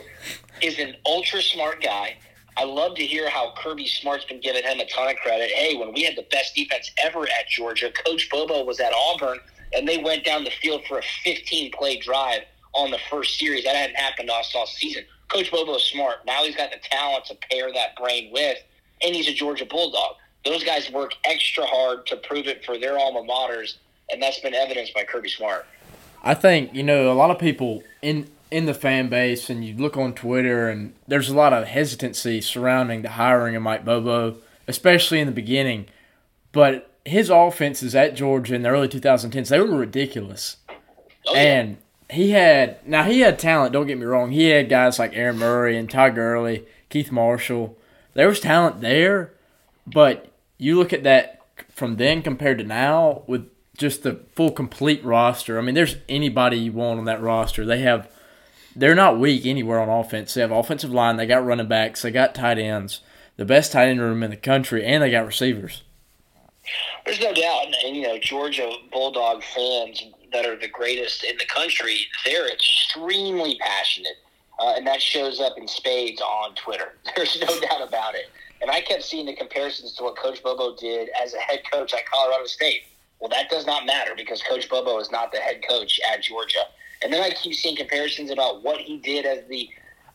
is 0.61 0.79
an 0.79 0.95
ultra 1.05 1.41
smart 1.41 1.81
guy. 1.81 2.17
I 2.59 2.65
love 2.65 2.95
to 2.95 3.05
hear 3.05 3.29
how 3.29 3.53
Kirby 3.55 3.87
Smart's 3.87 4.25
been 4.25 4.41
giving 4.41 4.63
him 4.63 4.81
a 4.81 4.85
ton 4.87 5.09
of 5.09 5.15
credit. 5.15 5.49
Hey, 5.49 5.77
when 5.77 5.93
we 5.93 6.03
had 6.03 6.17
the 6.17 6.25
best 6.29 6.55
defense 6.55 6.91
ever 7.01 7.23
at 7.23 7.47
Georgia, 7.49 7.89
Coach 8.05 8.29
Bobo 8.29 8.65
was 8.65 8.81
at 8.81 8.91
Auburn, 8.91 9.39
and 9.73 9.87
they 9.87 9.99
went 9.99 10.25
down 10.25 10.43
the 10.43 10.51
field 10.51 10.81
for 10.85 10.99
a 10.99 11.03
15 11.23 11.71
play 11.71 11.97
drive 11.99 12.41
on 12.73 12.91
the 12.91 12.99
first 13.09 13.39
series. 13.39 13.63
That 13.63 13.77
hadn't 13.77 13.95
happened 13.95 14.29
us 14.29 14.51
all 14.53 14.67
season. 14.67 15.05
Coach 15.29 15.49
Bobo's 15.49 15.85
smart. 15.85 16.25
Now 16.25 16.43
he's 16.43 16.57
got 16.57 16.71
the 16.71 16.79
talent 16.81 17.23
to 17.27 17.37
pair 17.49 17.71
that 17.71 17.95
brain 17.95 18.29
with, 18.33 18.57
and 19.01 19.15
he's 19.15 19.29
a 19.29 19.33
Georgia 19.33 19.65
Bulldog. 19.65 20.17
Those 20.43 20.65
guys 20.65 20.91
work 20.91 21.13
extra 21.23 21.65
hard 21.65 22.05
to 22.07 22.17
prove 22.17 22.47
it 22.47 22.65
for 22.65 22.77
their 22.77 22.99
alma 22.99 23.21
maters, 23.21 23.75
and 24.11 24.21
that's 24.21 24.39
been 24.39 24.53
evidenced 24.53 24.93
by 24.93 25.05
Kirby 25.05 25.29
Smart. 25.29 25.65
I 26.23 26.33
think 26.33 26.73
you 26.73 26.83
know 26.83 27.09
a 27.09 27.13
lot 27.13 27.31
of 27.31 27.39
people 27.39 27.83
in 28.01 28.29
in 28.51 28.65
the 28.65 28.73
fan 28.73 29.09
base, 29.09 29.49
and 29.49 29.63
you 29.63 29.75
look 29.75 29.95
on 29.97 30.13
Twitter, 30.13 30.69
and 30.69 30.93
there's 31.07 31.29
a 31.29 31.35
lot 31.35 31.53
of 31.53 31.67
hesitancy 31.67 32.41
surrounding 32.41 33.01
the 33.01 33.11
hiring 33.11 33.55
of 33.55 33.61
Mike 33.61 33.85
Bobo, 33.85 34.37
especially 34.67 35.19
in 35.19 35.27
the 35.27 35.33
beginning. 35.33 35.85
But 36.51 36.89
his 37.05 37.29
offenses 37.29 37.95
at 37.95 38.15
Georgia 38.15 38.55
in 38.55 38.63
the 38.63 38.69
early 38.69 38.87
2010s, 38.87 39.49
they 39.49 39.59
were 39.59 39.77
ridiculous. 39.77 40.57
Oh, 41.27 41.33
yeah. 41.33 41.39
And 41.39 41.77
he 42.09 42.31
had 42.31 42.85
now 42.87 43.03
he 43.03 43.19
had 43.19 43.37
talent. 43.37 43.73
Don't 43.73 43.87
get 43.87 43.99
me 43.99 44.05
wrong. 44.05 44.31
He 44.31 44.45
had 44.49 44.69
guys 44.69 44.97
like 44.97 45.15
Aaron 45.15 45.37
Murray 45.37 45.77
and 45.77 45.89
Ty 45.89 46.11
Gurley, 46.11 46.65
Keith 46.89 47.11
Marshall. 47.11 47.77
There 48.15 48.27
was 48.27 48.39
talent 48.39 48.81
there, 48.81 49.33
but 49.85 50.31
you 50.57 50.75
look 50.77 50.91
at 50.91 51.03
that 51.03 51.41
from 51.69 51.97
then 51.97 52.21
compared 52.21 52.57
to 52.57 52.63
now 52.63 53.23
with 53.27 53.47
just 53.77 54.01
the 54.03 54.19
full 54.33 54.51
complete 54.51 55.03
roster. 55.05 55.59
I 55.59 55.61
mean, 55.61 55.75
there's 55.75 55.97
anybody 56.09 56.57
you 56.57 56.71
want 56.71 56.99
on 56.99 57.05
that 57.05 57.21
roster. 57.21 57.65
They 57.65 57.81
have. 57.81 58.11
They're 58.75 58.95
not 58.95 59.19
weak 59.19 59.45
anywhere 59.45 59.79
on 59.79 59.89
offense. 59.89 60.33
They 60.33 60.41
have 60.41 60.51
offensive 60.51 60.91
line. 60.91 61.17
They 61.17 61.25
got 61.25 61.45
running 61.45 61.67
backs. 61.67 62.01
They 62.01 62.11
got 62.11 62.35
tight 62.35 62.57
ends. 62.57 63.01
The 63.37 63.45
best 63.45 63.71
tight 63.71 63.87
end 63.87 64.01
room 64.01 64.23
in 64.23 64.31
the 64.31 64.37
country, 64.37 64.85
and 64.85 65.01
they 65.01 65.11
got 65.11 65.25
receivers. 65.25 65.83
There's 67.05 67.19
no 67.19 67.33
doubt, 67.33 67.65
and, 67.85 67.95
you 67.95 68.03
know 68.03 68.19
Georgia 68.19 68.69
Bulldog 68.91 69.43
fans 69.43 70.03
that 70.31 70.45
are 70.45 70.57
the 70.57 70.67
greatest 70.67 71.23
in 71.23 71.37
the 71.37 71.45
country. 71.45 72.01
They're 72.25 72.51
extremely 72.51 73.57
passionate, 73.59 74.17
uh, 74.59 74.73
and 74.75 74.85
that 74.85 75.01
shows 75.01 75.39
up 75.39 75.57
in 75.57 75.67
spades 75.67 76.21
on 76.21 76.53
Twitter. 76.55 76.93
There's 77.15 77.39
no 77.41 77.59
doubt 77.59 77.87
about 77.87 78.15
it. 78.15 78.29
And 78.61 78.69
I 78.69 78.81
kept 78.81 79.03
seeing 79.03 79.25
the 79.25 79.35
comparisons 79.35 79.93
to 79.95 80.03
what 80.03 80.17
Coach 80.17 80.43
Bobo 80.43 80.75
did 80.75 81.09
as 81.21 81.33
a 81.33 81.39
head 81.39 81.61
coach 81.71 81.93
at 81.93 82.05
Colorado 82.05 82.45
State. 82.45 82.83
Well, 83.19 83.29
that 83.29 83.49
does 83.49 83.65
not 83.65 83.85
matter 83.85 84.11
because 84.15 84.43
Coach 84.43 84.69
Bobo 84.69 84.99
is 84.99 85.11
not 85.11 85.31
the 85.31 85.39
head 85.39 85.61
coach 85.67 85.99
at 86.11 86.21
Georgia. 86.21 86.65
And 87.01 87.13
then 87.13 87.21
I 87.21 87.29
keep 87.31 87.53
seeing 87.55 87.75
comparisons 87.75 88.31
about 88.31 88.63
what 88.63 88.79
he 88.79 88.97
did 88.97 89.25
as 89.25 89.39
the 89.47 89.69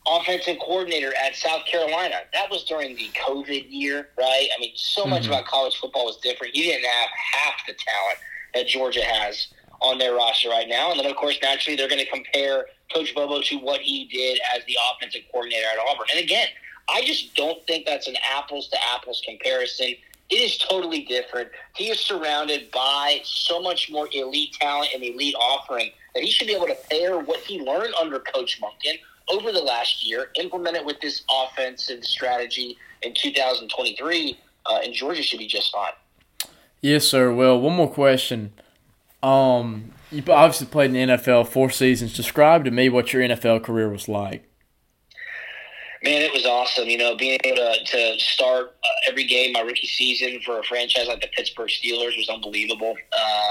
offensive 0.07 0.57
coordinator 0.59 1.11
at 1.15 1.35
South 1.35 1.65
Carolina. 1.65 2.17
That 2.33 2.49
was 2.51 2.63
during 2.65 2.95
the 2.95 3.09
COVID 3.27 3.65
year, 3.69 4.09
right? 4.17 4.47
I 4.55 4.59
mean, 4.59 4.71
so 4.75 5.05
much 5.05 5.23
Mhm. 5.23 5.29
about 5.29 5.45
college 5.45 5.75
football 5.77 6.05
was 6.05 6.17
different. 6.17 6.55
You 6.55 6.63
didn't 6.63 6.85
have 6.85 7.09
half 7.09 7.65
the 7.65 7.73
talent 7.73 8.19
that 8.53 8.67
Georgia 8.67 9.03
has 9.03 9.47
on 9.81 9.97
their 9.97 10.13
roster 10.13 10.49
right 10.49 10.67
now. 10.67 10.91
And 10.91 10.99
then, 10.99 11.07
of 11.07 11.15
course, 11.15 11.37
naturally, 11.41 11.75
they're 11.75 11.87
going 11.87 12.03
to 12.03 12.09
compare 12.09 12.67
Coach 12.93 13.15
Bobo 13.15 13.41
to 13.41 13.57
what 13.57 13.81
he 13.81 14.05
did 14.05 14.39
as 14.55 14.63
the 14.65 14.77
offensive 14.91 15.23
coordinator 15.31 15.67
at 15.67 15.79
Auburn. 15.79 16.07
And 16.13 16.23
again, 16.23 16.47
I 16.87 17.01
just 17.01 17.33
don't 17.33 17.65
think 17.65 17.87
that's 17.87 18.07
an 18.07 18.15
apples 18.31 18.67
to 18.69 18.77
apples 18.93 19.21
comparison. 19.25 19.95
It 20.29 20.35
is 20.35 20.57
totally 20.57 21.03
different. 21.03 21.49
He 21.75 21.89
is 21.89 21.99
surrounded 21.99 22.71
by 22.71 23.19
so 23.23 23.61
much 23.61 23.91
more 23.91 24.07
elite 24.11 24.53
talent 24.53 24.91
and 24.93 25.03
elite 25.03 25.35
offering 25.35 25.91
that 26.13 26.23
he 26.23 26.31
should 26.31 26.47
be 26.47 26.55
able 26.55 26.67
to 26.67 26.77
pair 26.89 27.19
what 27.19 27.39
he 27.41 27.61
learned 27.61 27.93
under 28.01 28.19
Coach 28.19 28.59
Monken 28.59 28.97
over 29.27 29.51
the 29.51 29.61
last 29.61 30.05
year, 30.05 30.29
implement 30.39 30.77
it 30.77 30.85
with 30.85 30.99
this 31.01 31.23
offensive 31.31 32.03
strategy 32.03 32.77
in 33.01 33.13
2023, 33.13 34.39
uh, 34.65 34.79
and 34.83 34.93
Georgia 34.93 35.21
should 35.21 35.39
be 35.39 35.47
just 35.47 35.71
fine. 35.71 35.91
Yes, 36.81 37.07
sir. 37.07 37.33
Well, 37.33 37.59
one 37.59 37.75
more 37.75 37.89
question. 37.89 38.53
Um, 39.23 39.91
you 40.11 40.23
obviously 40.29 40.67
played 40.67 40.93
in 40.93 41.09
the 41.09 41.15
NFL 41.15 41.47
four 41.47 41.69
seasons. 41.69 42.13
Describe 42.13 42.63
to 42.65 42.71
me 42.71 42.89
what 42.89 43.11
your 43.11 43.23
NFL 43.23 43.63
career 43.63 43.89
was 43.89 44.07
like. 44.07 44.47
Man, 46.05 46.21
it 46.21 46.31
was 46.31 46.45
awesome. 46.45 46.87
You 46.87 46.99
know, 46.99 47.15
being 47.17 47.39
able 47.43 47.57
to, 47.57 47.83
to 47.83 48.19
start 48.19 48.75
uh, 48.83 49.09
every 49.09 49.25
game 49.25 49.53
my 49.53 49.61
rookie 49.61 49.87
season 49.87 50.39
for 50.45 50.59
a 50.59 50.63
franchise 50.63 51.07
like 51.07 51.19
the 51.21 51.27
Pittsburgh 51.35 51.69
Steelers 51.69 52.15
was 52.15 52.29
unbelievable. 52.29 52.95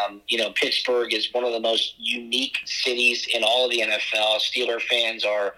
Um, 0.07 0.23
you 0.29 0.39
know, 0.39 0.53
Pittsburgh 0.53 1.13
is 1.13 1.29
one 1.33 1.43
of 1.45 1.53
the 1.53 1.59
most 1.59 1.95
unique 1.99 2.57
cities 2.65 3.27
in 3.35 3.43
all 3.43 3.65
of 3.65 3.73
the 3.73 3.81
NFL. 3.81 4.39
Steeler 4.39 4.81
fans 4.81 5.25
are 5.25 5.55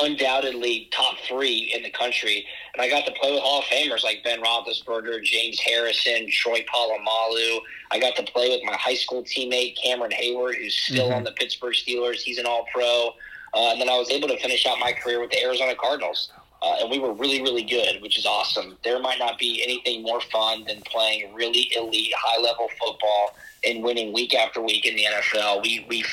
undoubtedly 0.00 0.88
top 0.92 1.16
three 1.28 1.72
in 1.74 1.82
the 1.82 1.90
country. 1.90 2.44
And 2.74 2.82
I 2.82 2.88
got 2.88 3.06
to 3.06 3.12
play 3.12 3.32
with 3.32 3.40
Hall 3.40 3.60
of 3.60 3.64
Famers 3.66 4.02
like 4.04 4.22
Ben 4.24 4.42
Roethlisberger, 4.42 5.22
James 5.22 5.58
Harrison, 5.60 6.28
Troy 6.30 6.64
Polamalu. 6.74 7.60
I 7.92 7.98
got 7.98 8.16
to 8.16 8.22
play 8.24 8.50
with 8.50 8.60
my 8.64 8.76
high 8.76 8.94
school 8.96 9.22
teammate 9.22 9.76
Cameron 9.82 10.10
Heyward, 10.10 10.56
who's 10.58 10.74
still 10.76 11.08
Mhm. 11.10 11.16
on 11.16 11.24
the 11.24 11.32
Pittsburgh 11.32 11.74
Steelers. 11.74 12.20
He's 12.20 12.38
an 12.38 12.46
All-Pro. 12.46 13.14
Uh, 13.56 13.72
and 13.72 13.80
then 13.80 13.88
I 13.88 13.96
was 13.96 14.10
able 14.10 14.28
to 14.28 14.38
finish 14.38 14.66
out 14.66 14.78
my 14.78 14.92
career 14.92 15.18
with 15.20 15.30
the 15.30 15.42
Arizona 15.42 15.74
Cardinals. 15.74 16.30
Uh, 16.62 16.76
and 16.80 16.90
we 16.90 16.98
were 16.98 17.12
really, 17.12 17.40
really 17.42 17.62
good, 17.62 18.00
which 18.02 18.18
is 18.18 18.26
awesome. 18.26 18.76
There 18.84 18.98
might 19.00 19.18
not 19.18 19.38
be 19.38 19.62
anything 19.64 20.02
more 20.02 20.20
fun 20.20 20.64
than 20.64 20.82
playing 20.82 21.32
really 21.34 21.70
elite, 21.76 22.12
high 22.16 22.40
level 22.40 22.68
football 22.78 23.34
and 23.64 23.82
winning 23.82 24.12
week 24.12 24.34
after 24.34 24.60
week 24.60 24.84
in 24.86 24.94
the 24.96 25.04
NFL. 25.04 25.62
We, 25.62 25.86
we 25.88 26.04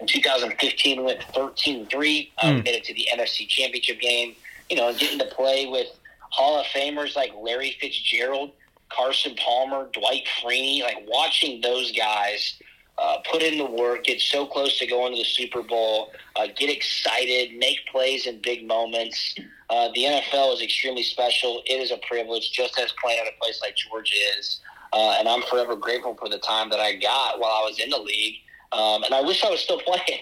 in 0.00 0.06
2015 0.06 0.98
we 0.98 1.02
went 1.04 1.22
13 1.34 1.86
3. 1.86 2.32
Uh, 2.42 2.46
We 2.46 2.60
Mm. 2.60 2.64
made 2.64 2.74
it 2.74 2.84
to 2.84 2.94
the 2.94 3.08
NFC 3.14 3.46
Championship 3.48 4.00
game. 4.00 4.34
You 4.70 4.76
know, 4.76 4.88
and 4.88 4.98
getting 4.98 5.18
to 5.18 5.26
play 5.26 5.66
with 5.66 5.88
Hall 6.30 6.58
of 6.58 6.66
Famers 6.66 7.14
like 7.16 7.32
Larry 7.38 7.76
Fitzgerald, 7.80 8.52
Carson 8.88 9.34
Palmer, 9.36 9.88
Dwight 9.92 10.24
Freeney, 10.42 10.82
like 10.82 10.98
watching 11.06 11.60
those 11.60 11.92
guys 11.92 12.54
uh, 12.98 13.18
put 13.30 13.42
in 13.42 13.58
the 13.58 13.64
work, 13.64 14.04
get 14.04 14.20
so 14.20 14.46
close 14.46 14.78
to 14.78 14.86
going 14.86 15.12
to 15.12 15.18
the 15.18 15.24
Super 15.24 15.62
Bowl, 15.62 16.12
uh, 16.36 16.46
get 16.56 16.70
excited, 16.70 17.56
make 17.56 17.78
plays 17.90 18.26
in 18.26 18.40
big 18.40 18.66
moments. 18.66 19.34
Uh, 19.70 19.88
the 19.94 20.02
NFL 20.04 20.54
is 20.54 20.62
extremely 20.62 21.02
special. 21.02 21.62
It 21.66 21.74
is 21.74 21.90
a 21.90 21.98
privilege, 22.06 22.52
just 22.52 22.78
as 22.78 22.92
playing 23.02 23.20
at 23.20 23.26
a 23.26 23.36
place 23.40 23.60
like 23.62 23.74
Georgia 23.76 24.14
is. 24.38 24.60
Uh, 24.92 25.16
and 25.18 25.26
I'm 25.26 25.42
forever 25.42 25.74
grateful 25.74 26.14
for 26.14 26.28
the 26.28 26.38
time 26.38 26.68
that 26.70 26.80
I 26.80 26.94
got 26.96 27.40
while 27.40 27.50
I 27.50 27.64
was 27.66 27.80
in 27.80 27.88
the 27.88 27.98
league. 27.98 28.36
Um, 28.72 29.02
and 29.04 29.14
I 29.14 29.20
wish 29.20 29.42
I 29.44 29.50
was 29.50 29.60
still 29.60 29.80
playing. 29.86 30.20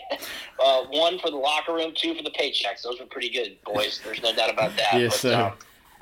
uh, 0.65 0.85
one 0.91 1.19
for 1.19 1.31
the 1.31 1.37
locker 1.37 1.75
room, 1.75 1.93
two 1.95 2.15
for 2.15 2.23
the 2.23 2.31
paychecks. 2.31 2.83
Those 2.85 3.01
were 3.01 3.07
pretty 3.07 3.31
good, 3.31 3.57
boys. 3.65 4.01
There's 4.05 4.23
no 4.23 4.35
doubt 4.35 4.51
about 4.51 4.77
that. 4.77 4.95
Yes, 4.95 5.21
sir. 5.21 5.35
um, 5.35 5.53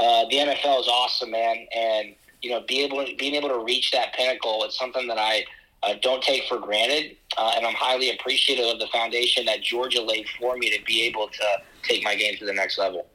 uh, 0.00 0.24
the 0.28 0.36
NFL 0.36 0.80
is 0.80 0.88
awesome, 0.88 1.30
man. 1.30 1.66
And 1.74 2.14
you 2.42 2.50
know, 2.50 2.60
be 2.68 2.84
able 2.84 3.04
being 3.18 3.34
able 3.34 3.48
to 3.48 3.58
reach 3.64 3.90
that 3.90 4.12
pinnacle 4.14 4.64
is 4.64 4.76
something 4.76 5.08
that 5.08 5.18
I 5.18 5.44
uh, 5.82 5.94
don't 6.02 6.22
take 6.22 6.44
for 6.48 6.58
granted, 6.58 7.16
uh, 7.36 7.52
and 7.56 7.66
I'm 7.66 7.74
highly 7.74 8.10
appreciative 8.10 8.66
of 8.66 8.78
the 8.78 8.88
foundation 8.88 9.44
that 9.46 9.62
Georgia 9.62 10.02
laid 10.02 10.26
for 10.38 10.56
me 10.56 10.76
to 10.76 10.84
be 10.84 11.02
able 11.02 11.28
to 11.28 11.44
take 11.82 12.02
my 12.04 12.14
game 12.16 12.36
to 12.38 12.44
the 12.46 12.52
next 12.52 12.78
level. 12.78 13.06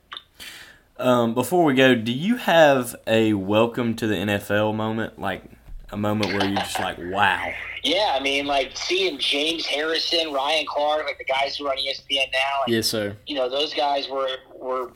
Um, 0.98 1.34
before 1.34 1.64
we 1.64 1.74
go, 1.74 1.96
do 1.96 2.12
you 2.12 2.38
have 2.38 2.96
a 3.08 3.34
welcome 3.34 3.96
to 3.96 4.08
the 4.08 4.16
NFL 4.16 4.76
moment, 4.76 5.20
like 5.20 5.44
a 5.92 5.98
moment 5.98 6.34
where 6.34 6.46
you're 6.46 6.56
just 6.56 6.80
like, 6.80 6.98
wow? 7.00 7.52
Yeah, 7.84 8.16
I 8.18 8.22
mean, 8.22 8.46
like 8.46 8.78
seeing 8.78 9.18
James 9.18 9.66
Harrison, 9.66 10.32
Ryan 10.32 10.66
Clark, 10.68 11.06
like 11.06 11.18
the 11.18 11.26
guys 11.26 11.58
who 11.58 11.66
are 11.68 11.72
on 11.72 11.78
ESPN 11.78 12.32
now, 12.32 12.64
and, 12.66 12.74
Yes, 12.76 12.88
sir. 12.88 13.18
you 13.28 13.36
know, 13.36 13.50
those 13.50 13.74
guys 13.74 14.08
were 14.08 14.38
were 14.56 14.92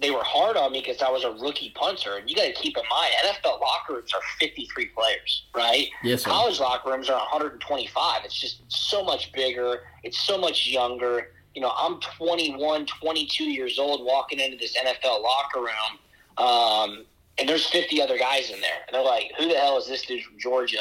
they 0.00 0.10
were 0.10 0.22
hard 0.22 0.56
on 0.56 0.72
me 0.72 0.80
because 0.80 1.02
I 1.02 1.10
was 1.10 1.24
a 1.24 1.32
rookie 1.32 1.72
punter, 1.74 2.16
and 2.16 2.30
you 2.30 2.36
got 2.36 2.44
to 2.44 2.52
keep 2.52 2.76
in 2.76 2.84
mind, 2.88 3.12
NFL 3.24 3.60
locker 3.60 3.94
rooms 3.94 4.12
are 4.14 4.20
53 4.38 4.86
players, 4.86 5.46
right? 5.54 5.88
Yes, 6.04 6.22
sir. 6.22 6.30
College 6.30 6.60
locker 6.60 6.90
rooms 6.90 7.08
are 7.10 7.18
125. 7.18 8.24
It's 8.24 8.38
just 8.38 8.62
so 8.68 9.02
much 9.02 9.32
bigger. 9.32 9.80
It's 10.04 10.18
so 10.18 10.38
much 10.38 10.66
younger. 10.68 11.32
you 11.54 11.62
know, 11.62 11.72
I'm 11.76 11.98
21, 12.00 12.86
22 12.86 13.44
years 13.44 13.78
old 13.80 14.04
walking 14.04 14.38
into 14.38 14.56
this 14.56 14.76
NFL 14.76 15.22
locker 15.22 15.60
room, 15.60 16.46
um, 16.46 17.04
and 17.38 17.48
there's 17.48 17.66
50 17.66 18.00
other 18.00 18.16
guys 18.18 18.50
in 18.50 18.60
there. 18.60 18.78
And 18.86 18.94
they're 18.94 19.02
like, 19.04 19.32
who 19.38 19.48
the 19.48 19.54
hell 19.58 19.78
is 19.78 19.88
this 19.88 20.02
dude 20.02 20.22
from 20.22 20.38
Georgia? 20.38 20.78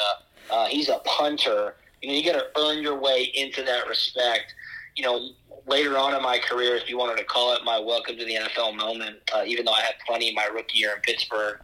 Uh, 0.52 0.68
he's 0.68 0.90
a 0.90 1.00
punter. 1.06 1.76
You 2.02 2.10
know, 2.10 2.14
you 2.16 2.24
got 2.24 2.40
to 2.40 2.48
earn 2.60 2.84
your 2.84 3.00
way 3.00 3.32
into 3.34 3.64
that 3.64 3.88
respect. 3.88 4.54
You 4.96 5.04
know, 5.04 5.30
later 5.66 5.98
on 5.98 6.14
in 6.14 6.22
my 6.22 6.40
career, 6.40 6.76
if 6.76 6.90
you 6.90 6.98
wanted 6.98 7.18
to 7.18 7.24
call 7.24 7.56
it 7.56 7.64
my 7.64 7.80
welcome 7.80 8.18
to 8.18 8.26
the 8.26 8.36
NFL 8.36 8.76
moment, 8.76 9.18
uh, 9.34 9.44
even 9.46 9.66
though 9.66 9.74
I 9.74 9.82
had 9.82 9.96
plenty 10.06 10.34
my 10.34 10.46
rookie 10.46 10.80
year 10.80 10.94
in 10.96 11.02
Pittsburgh, 11.02 11.60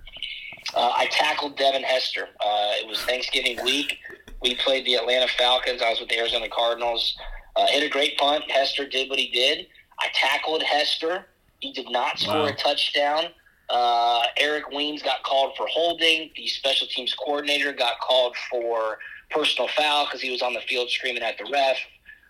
uh, 0.76 0.94
I 0.96 1.08
tackled 1.08 1.58
Devin 1.58 1.84
Hester. 1.84 2.28
Uh, 2.44 2.72
it 2.76 2.88
was 2.88 3.00
Thanksgiving 3.02 3.64
week. 3.64 3.98
We 4.42 4.56
played 4.56 4.86
the 4.86 4.96
Atlanta 4.96 5.28
Falcons. 5.38 5.82
I 5.82 5.90
was 5.90 6.00
with 6.00 6.10
the 6.10 6.18
Arizona 6.18 6.48
Cardinals. 6.50 7.18
Uh, 7.56 7.68
hit 7.68 7.84
a 7.84 7.90
great 7.90 8.18
punt. 8.18 8.50
Hester 8.50 8.88
did 8.88 9.10
what 9.10 9.20
he 9.20 9.30
did. 9.30 9.68
I 10.00 10.08
tackled 10.14 10.64
Hester. 10.64 11.26
He 11.60 11.72
did 11.72 11.90
not 11.90 12.20
score 12.20 12.40
wow. 12.40 12.46
a 12.46 12.56
touchdown. 12.56 13.26
Uh, 13.70 14.24
Eric 14.38 14.70
Weems 14.70 15.02
got 15.02 15.24
called 15.24 15.56
for 15.56 15.66
holding. 15.68 16.32
The 16.36 16.48
special 16.48 16.88
teams 16.88 17.14
coordinator 17.14 17.72
got 17.72 18.00
called 18.00 18.36
for 18.50 18.98
personal 19.30 19.70
foul 19.70 20.06
because 20.06 20.22
he 20.22 20.32
was 20.32 20.42
on 20.42 20.54
the 20.54 20.62
field 20.62 20.90
screaming 20.90 21.24
at 21.24 21.38
the 21.38 21.46
ref. 21.52 21.78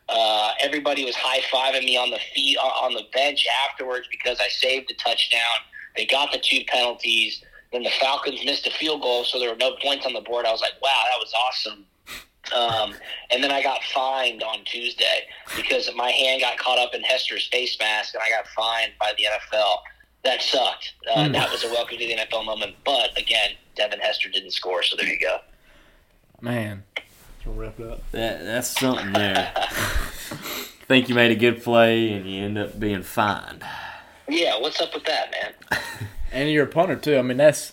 Uh, 0.10 0.51
everybody 0.62 1.05
was 1.05 1.15
high 1.15 1.39
fiving 1.51 1.86
me 1.86 1.98
on 1.98 2.10
the 2.10 2.19
feet 2.33 2.57
on 2.57 2.93
the 2.93 3.03
bench 3.13 3.48
afterwards 3.69 4.07
because 4.12 4.39
I 4.39 4.50
saved 4.50 4.89
the 4.89 4.95
touchdown. 4.95 5.39
They 5.95 6.05
got 6.05 6.31
the 6.31 6.39
two 6.39 6.62
penalties. 6.67 7.43
Then 7.72 7.83
the 7.83 7.89
Falcons 7.89 8.43
missed 8.45 8.67
a 8.67 8.72
field 8.72 9.01
goal, 9.01 9.24
so 9.24 9.39
there 9.39 9.50
were 9.50 9.55
no 9.55 9.75
points 9.81 10.05
on 10.05 10.13
the 10.13 10.22
board. 10.22 10.45
I 10.45 10.51
was 10.51 10.62
like, 10.62 10.79
wow, 10.81 11.03
that 11.12 11.17
was 11.19 11.33
awesome. 11.48 11.86
Um, 12.53 12.93
and 13.31 13.43
then 13.43 13.51
I 13.51 13.63
got 13.63 13.81
fined 13.83 14.43
on 14.43 14.63
Tuesday 14.65 15.25
because 15.55 15.89
my 15.95 16.12
hand 16.12 16.41
got 16.41 16.57
caught 16.57 16.77
up 16.77 16.93
in 16.93 17.01
Hester's 17.01 17.48
face 17.48 17.77
mask, 17.79 18.13
and 18.13 18.22
I 18.24 18.29
got 18.29 18.48
fined 18.48 18.91
by 19.00 19.13
the 19.17 19.24
NFL. 19.24 19.77
That 20.24 20.41
sucked. 20.41 20.93
Uh, 21.12 21.19
mm. 21.19 21.33
That 21.33 21.51
was 21.51 21.63
a 21.63 21.67
welcome 21.67 21.98
to 21.98 22.05
the 22.05 22.15
NFL 22.15 22.45
moment. 22.45 22.75
But 22.86 23.17
again, 23.17 23.51
Devin 23.75 24.00
Hester 24.00 24.29
didn't 24.29 24.51
score, 24.51 24.83
so 24.83 24.95
there 24.95 25.07
you 25.07 25.19
go. 25.19 25.38
Man, 26.41 26.83
we'll 27.45 27.55
wrap 27.55 27.79
it 27.79 27.88
up. 27.88 28.12
That 28.12 28.43
that's 28.43 28.67
something 28.79 29.13
there. 29.13 29.51
Think 30.88 31.09
you 31.09 31.15
made 31.15 31.31
a 31.31 31.35
good 31.35 31.63
play, 31.63 32.12
and 32.12 32.29
you 32.29 32.43
end 32.43 32.57
up 32.57 32.79
being 32.79 33.03
fined. 33.03 33.63
Yeah, 34.27 34.59
what's 34.59 34.81
up 34.81 34.93
with 34.93 35.05
that, 35.05 35.31
man? 35.31 35.79
and 36.31 36.50
you're 36.50 36.65
a 36.65 36.69
punter 36.69 36.95
too. 36.95 37.17
I 37.17 37.21
mean, 37.21 37.38
that's 37.38 37.71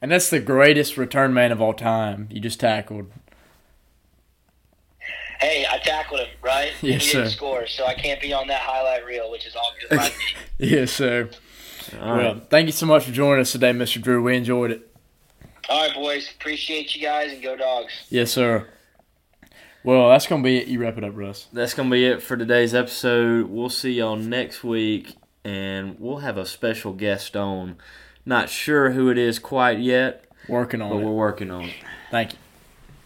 and 0.00 0.10
that's 0.10 0.30
the 0.30 0.40
greatest 0.40 0.96
return 0.96 1.34
man 1.34 1.52
of 1.52 1.60
all 1.60 1.74
time. 1.74 2.28
You 2.30 2.40
just 2.40 2.60
tackled. 2.60 3.10
Hey, 5.40 5.64
I 5.70 5.78
tackled 5.78 6.20
him, 6.20 6.28
right? 6.42 6.72
Yes, 6.82 6.94
and 6.94 7.02
he 7.02 7.08
sir. 7.08 7.18
didn't 7.20 7.32
score, 7.32 7.66
so 7.66 7.86
I 7.86 7.94
can't 7.94 8.20
be 8.20 8.32
on 8.32 8.48
that 8.48 8.60
highlight 8.60 9.04
reel, 9.04 9.30
which 9.30 9.46
is 9.46 9.54
all 9.54 9.72
good 9.80 9.96
by 9.96 10.10
yes, 10.58 10.92
sir. 10.92 11.30
All 12.00 12.16
well, 12.16 12.34
right. 12.34 12.50
thank 12.50 12.66
you 12.66 12.72
so 12.72 12.86
much 12.86 13.04
for 13.04 13.12
joining 13.12 13.40
us 13.40 13.52
today, 13.52 13.72
Mr. 13.72 14.02
Drew. 14.02 14.22
We 14.22 14.36
enjoyed 14.36 14.72
it. 14.72 14.94
All 15.68 15.86
right, 15.86 15.94
boys. 15.94 16.30
Appreciate 16.38 16.94
you 16.94 17.02
guys, 17.02 17.32
and 17.32 17.42
go 17.42 17.56
dogs. 17.56 17.92
Yes, 18.10 18.32
sir. 18.32 18.68
Well, 19.84 20.08
that's 20.10 20.26
gonna 20.26 20.42
be 20.42 20.58
it. 20.58 20.66
You 20.68 20.80
wrap 20.80 20.98
it 20.98 21.04
up, 21.04 21.12
Russ. 21.16 21.46
That's 21.52 21.74
gonna 21.74 21.90
be 21.90 22.04
it 22.04 22.22
for 22.22 22.36
today's 22.36 22.74
episode. 22.74 23.46
We'll 23.48 23.68
see 23.70 23.92
y'all 23.92 24.16
next 24.16 24.62
week, 24.64 25.16
and 25.44 25.96
we'll 25.98 26.18
have 26.18 26.36
a 26.36 26.44
special 26.46 26.92
guest 26.92 27.36
on. 27.36 27.76
Not 28.26 28.50
sure 28.50 28.90
who 28.90 29.08
it 29.08 29.16
is 29.18 29.38
quite 29.38 29.78
yet, 29.78 30.24
Working 30.48 30.82
on 30.82 30.90
but 30.90 30.96
it. 30.98 31.04
we're 31.04 31.12
working 31.12 31.50
on 31.50 31.64
it. 31.64 31.74
Thank 32.10 32.32
you. 32.34 32.38